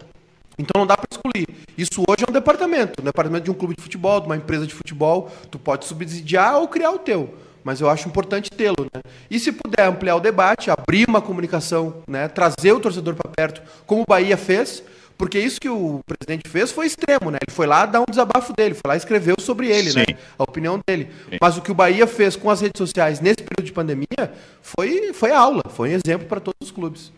[0.60, 1.48] Então não dá para excluir.
[1.76, 4.68] Isso hoje é um departamento, um departamento de um clube de futebol, de uma empresa
[4.68, 5.32] de futebol.
[5.50, 7.34] Tu pode subsidiar ou criar o teu
[7.66, 8.86] mas eu acho importante tê-lo.
[8.94, 9.02] Né?
[9.30, 12.28] E se puder ampliar o debate, abrir uma comunicação, né?
[12.28, 14.84] trazer o torcedor para perto, como o Bahia fez,
[15.18, 17.38] porque isso que o presidente fez foi extremo, né?
[17.42, 20.04] Ele foi lá dar um desabafo dele, foi lá e escreveu sobre ele, né?
[20.38, 21.08] A opinião dele.
[21.30, 21.38] Sim.
[21.40, 25.14] Mas o que o Bahia fez com as redes sociais nesse período de pandemia foi,
[25.14, 27.14] foi aula, foi um exemplo para todos os clubes.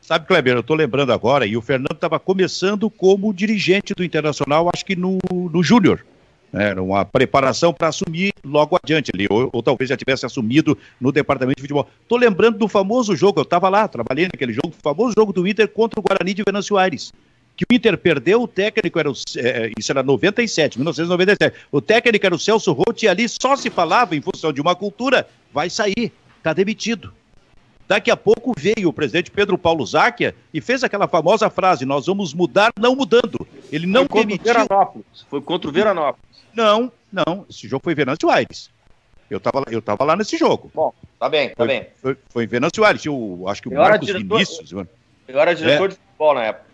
[0.00, 4.70] Sabe, Kleber, eu estou lembrando agora, e o Fernando estava começando como dirigente do Internacional,
[4.72, 6.04] acho que no, no Júnior.
[6.54, 11.10] Era uma preparação para assumir logo adiante ali, ou, ou, talvez já tivesse assumido no
[11.10, 11.88] departamento de futebol.
[12.00, 15.46] Estou lembrando do famoso jogo, eu estava lá, trabalhei naquele jogo, o famoso jogo do
[15.48, 17.12] Inter contra o Guarani de Venâncio Aires.
[17.56, 21.56] que o Inter perdeu, o técnico era o, é, isso era 97, 1997.
[21.72, 24.74] O técnico era o Celso Roth e ali só se falava em função de uma
[24.74, 27.12] cultura, vai sair, está demitido.
[27.86, 32.06] Daqui a pouco veio o presidente Pedro Paulo Záquia e fez aquela famosa frase: nós
[32.06, 33.46] vamos mudar não mudando.
[33.70, 34.54] Ele não foi demitiu.
[34.54, 35.26] Contra o Veranópolis.
[35.28, 36.33] Foi contra o Veranópolis.
[36.54, 37.46] Não, não.
[37.48, 38.70] Esse jogo foi em Venâncio Aires.
[39.30, 40.70] Eu estava eu tava lá nesse jogo.
[40.74, 41.86] Bom, tá bem, tá foi, bem.
[42.00, 43.04] Foi, foi em Venâncio Aires.
[43.04, 44.72] Eu acho que o eu Marcos diretor, Vinícius.
[44.72, 44.86] Eu
[45.40, 46.66] era diretor é, de futebol na época.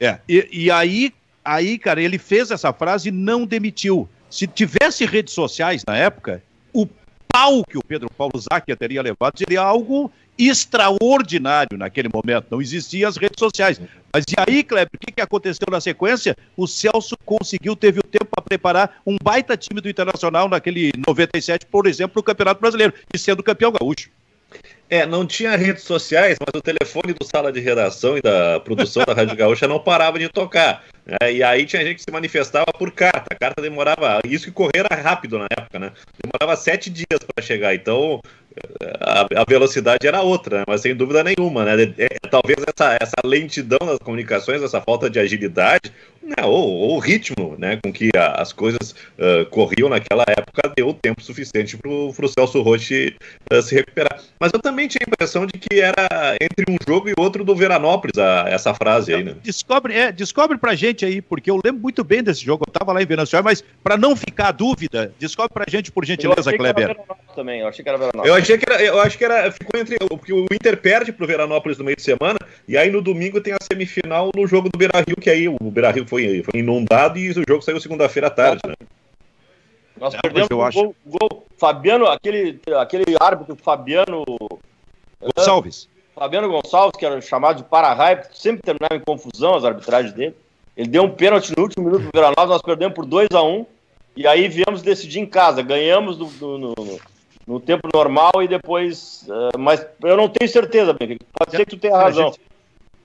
[0.00, 1.12] É, e, e aí,
[1.44, 4.08] aí, cara, ele fez essa frase e não demitiu.
[4.30, 6.86] Se tivesse redes sociais na época, o
[7.32, 12.46] pau que o Pedro Paulo Záquia teria levado seria algo extraordinário naquele momento.
[12.50, 13.80] Não existiam as redes sociais.
[14.12, 16.36] Mas e aí, Kleber, o que, que aconteceu na sequência?
[16.56, 21.66] O Celso conseguiu, teve o tempo para preparar um baita time do Internacional naquele 97,
[21.66, 24.10] por exemplo, no Campeonato Brasileiro, e sendo campeão gaúcho.
[24.90, 29.04] É, não tinha redes sociais, mas o telefone do sala de redação e da produção
[29.04, 30.82] da Rádio Gaúcha não parava de tocar.
[31.20, 33.26] É, e aí tinha gente que se manifestava por carta.
[33.30, 34.20] A carta demorava.
[34.24, 35.92] Isso que correr era rápido na época, né?
[36.22, 37.74] Demorava sete dias para chegar.
[37.74, 38.20] Então
[39.00, 40.64] a, a, velocidade era outra, né?
[40.66, 41.94] mas sem dúvida nenhuma, né?
[41.98, 45.92] É, é, talvez essa, essa lentidão das comunicações, essa falta de agilidade,
[46.28, 46.44] né?
[46.44, 47.78] ou, ou o ritmo né?
[47.82, 52.60] com que a, as coisas uh, corriam naquela época deu tempo suficiente para o Celso
[52.62, 53.16] Rotti
[53.52, 54.20] uh, se recuperar.
[54.38, 57.54] Mas eu também tinha a impressão de que era entre um jogo e outro do
[57.54, 59.34] Veranópolis, a, essa frase aí, né?
[59.42, 62.92] Descobre, é, descobre pra gente aí, porque eu lembro muito bem desse jogo, eu estava
[62.92, 66.96] lá em Venâncio, mas para não ficar dúvida, descobre pra gente, por gentileza, Kleber.
[67.34, 68.28] Também, eu achei que era Veranópolis.
[68.28, 71.26] Eu achei que era, eu acho que era, ficou entre, porque o Inter perde pro
[71.26, 74.78] Veranópolis no meio de semana, e aí no domingo tem a semifinal no jogo do
[74.78, 78.62] Beira-Rio, que aí o Beira-Rio foi, foi inundado e o jogo saiu segunda-feira à tarde,
[78.66, 78.74] né?
[79.98, 80.78] Nós é, perdemos o acho...
[80.78, 84.24] gol, gol, Fabiano, aquele, aquele árbitro Fabiano
[85.36, 85.88] Gonçalves.
[86.14, 90.34] Fabiano Gonçalves, que era chamado de para-raio, sempre terminava em confusão as arbitragens dele.
[90.76, 93.48] Ele deu um pênalti no último minuto do Veranópolis, nós perdemos por 2 a 1
[93.48, 93.66] um,
[94.16, 95.62] e aí viemos decidir em casa.
[95.62, 97.00] Ganhamos no, no, no,
[97.46, 99.24] no tempo normal e depois.
[99.28, 101.24] Uh, mas eu não tenho certeza, Benfica.
[101.32, 102.26] Pode ser que tu tenha razão.
[102.28, 102.40] Gente,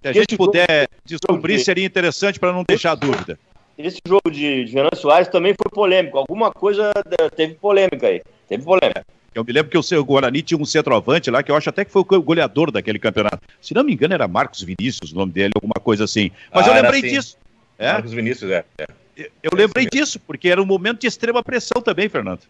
[0.03, 3.39] se a gente puder descobrir, seria interessante para não deixar dúvida.
[3.77, 6.17] Esse jogo de, de Renan Soares também foi polêmico.
[6.17, 6.91] Alguma coisa
[7.35, 8.21] teve polêmica aí.
[8.47, 9.05] Teve polêmica.
[9.33, 11.83] Eu me lembro que o seu Guarani tinha um centroavante lá, que eu acho até
[11.83, 13.39] que foi o goleador daquele campeonato.
[13.59, 16.29] Se não me engano, era Marcos Vinícius o nome dele, alguma coisa assim.
[16.53, 17.09] Mas ah, eu lembrei assim.
[17.09, 17.37] disso.
[17.79, 17.93] É?
[17.93, 18.63] Marcos Vinícius, é.
[18.77, 18.85] é.
[19.17, 22.41] Eu, eu lembrei disso, porque era um momento de extrema pressão também, Fernando.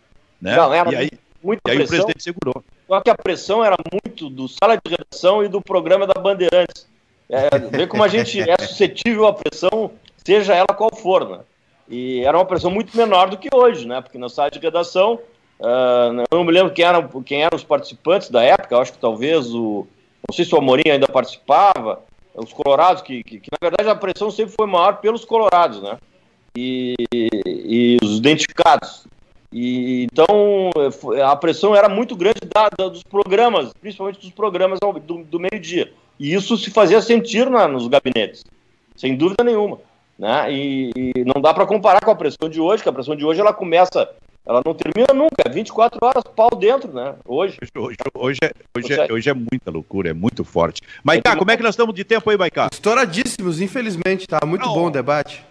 [0.41, 0.57] Né?
[0.57, 1.09] Não, era e aí,
[1.41, 1.99] muita e aí pressão.
[1.99, 2.63] o presidente segurou.
[2.85, 6.85] Só que a pressão era muito do sala de redação e do programa da Bandeirantes.
[7.29, 9.91] É, vê como a gente é suscetível à pressão,
[10.25, 11.39] seja ela qual for, né?
[11.89, 14.01] E era uma pressão muito menor do que hoje, né?
[14.01, 15.19] Porque na sala de redação
[15.59, 18.97] Uh, eu não me lembro quem eram, quem eram os participantes da época, acho que
[18.97, 19.87] talvez o.
[20.27, 22.01] Não sei se o Amorim ainda participava,
[22.33, 25.97] os Colorados, que, que, que, na verdade a pressão sempre foi maior pelos Colorados, né?
[26.55, 29.05] E, e os identificados.
[29.51, 30.69] E, então
[31.25, 35.93] a pressão era muito grande da, da, dos programas, principalmente dos programas do, do meio-dia.
[36.19, 38.43] E isso se fazia sentir na, nos gabinetes,
[38.95, 39.79] sem dúvida nenhuma.
[40.17, 40.53] Né?
[40.53, 43.25] E, e não dá para comparar com a pressão de hoje, que a pressão de
[43.25, 44.09] hoje ela começa
[44.45, 47.15] ela não termina nunca, é 24 horas pau dentro, né?
[47.25, 47.57] Hoje.
[47.75, 50.81] Hoje, hoje, é, hoje, é, hoje é muita loucura, é muito forte.
[51.01, 52.67] Maiká, como é que nós estamos de tempo aí, Maiká?
[52.69, 54.73] Estouradíssimos, infelizmente, tá muito não.
[54.73, 55.45] bom o debate.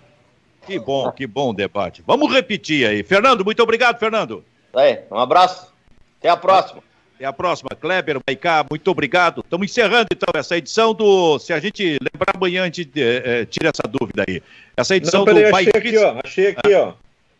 [0.66, 2.02] Que bom, que bom o debate.
[2.06, 3.02] Vamos repetir aí.
[3.02, 4.44] Fernando, muito obrigado, Fernando.
[4.74, 5.72] Aí, um abraço.
[6.18, 6.82] Até a próxima.
[7.22, 7.70] Até a próxima.
[7.80, 9.42] Kleber, Maiká, muito obrigado.
[9.44, 11.38] Estamos encerrando então essa edição do.
[11.38, 14.42] Se a gente lembrar amanhã, a gente é, tira essa dúvida aí.
[14.76, 16.20] Essa edição Não, peraí, do achei aqui, ó.
[16.24, 16.88] Achei aqui, ah.
[16.88, 16.94] ó.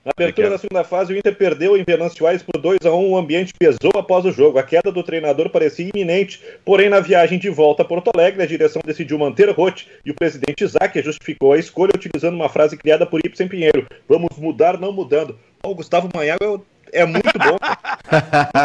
[0.04, 3.10] Na abertura da segunda fase, o Inter perdeu em Venâncio Aires por 2 a 1
[3.10, 4.56] O ambiente pesou após o jogo.
[4.56, 8.46] A queda do treinador parecia iminente, porém, na viagem de volta a Porto Alegre, a
[8.46, 13.04] direção decidiu manter Rote e o presidente Isaac justificou a escolha utilizando uma frase criada
[13.04, 15.36] por Ibsen Pinheiro: Vamos mudar, não mudando.
[15.64, 17.59] O Gustavo Manhago é muito bom.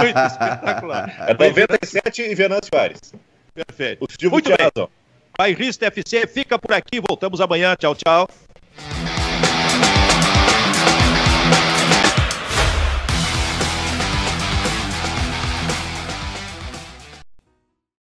[0.04, 1.16] muito espetacular.
[1.28, 3.14] É 97 e Venâncio Aires.
[3.54, 4.04] Perfeito.
[4.04, 4.58] O Silvio muito bem.
[4.60, 4.90] razão.
[5.38, 7.00] Bairrista FC fica por aqui.
[7.00, 7.76] Voltamos amanhã.
[7.76, 8.30] Tchau, tchau.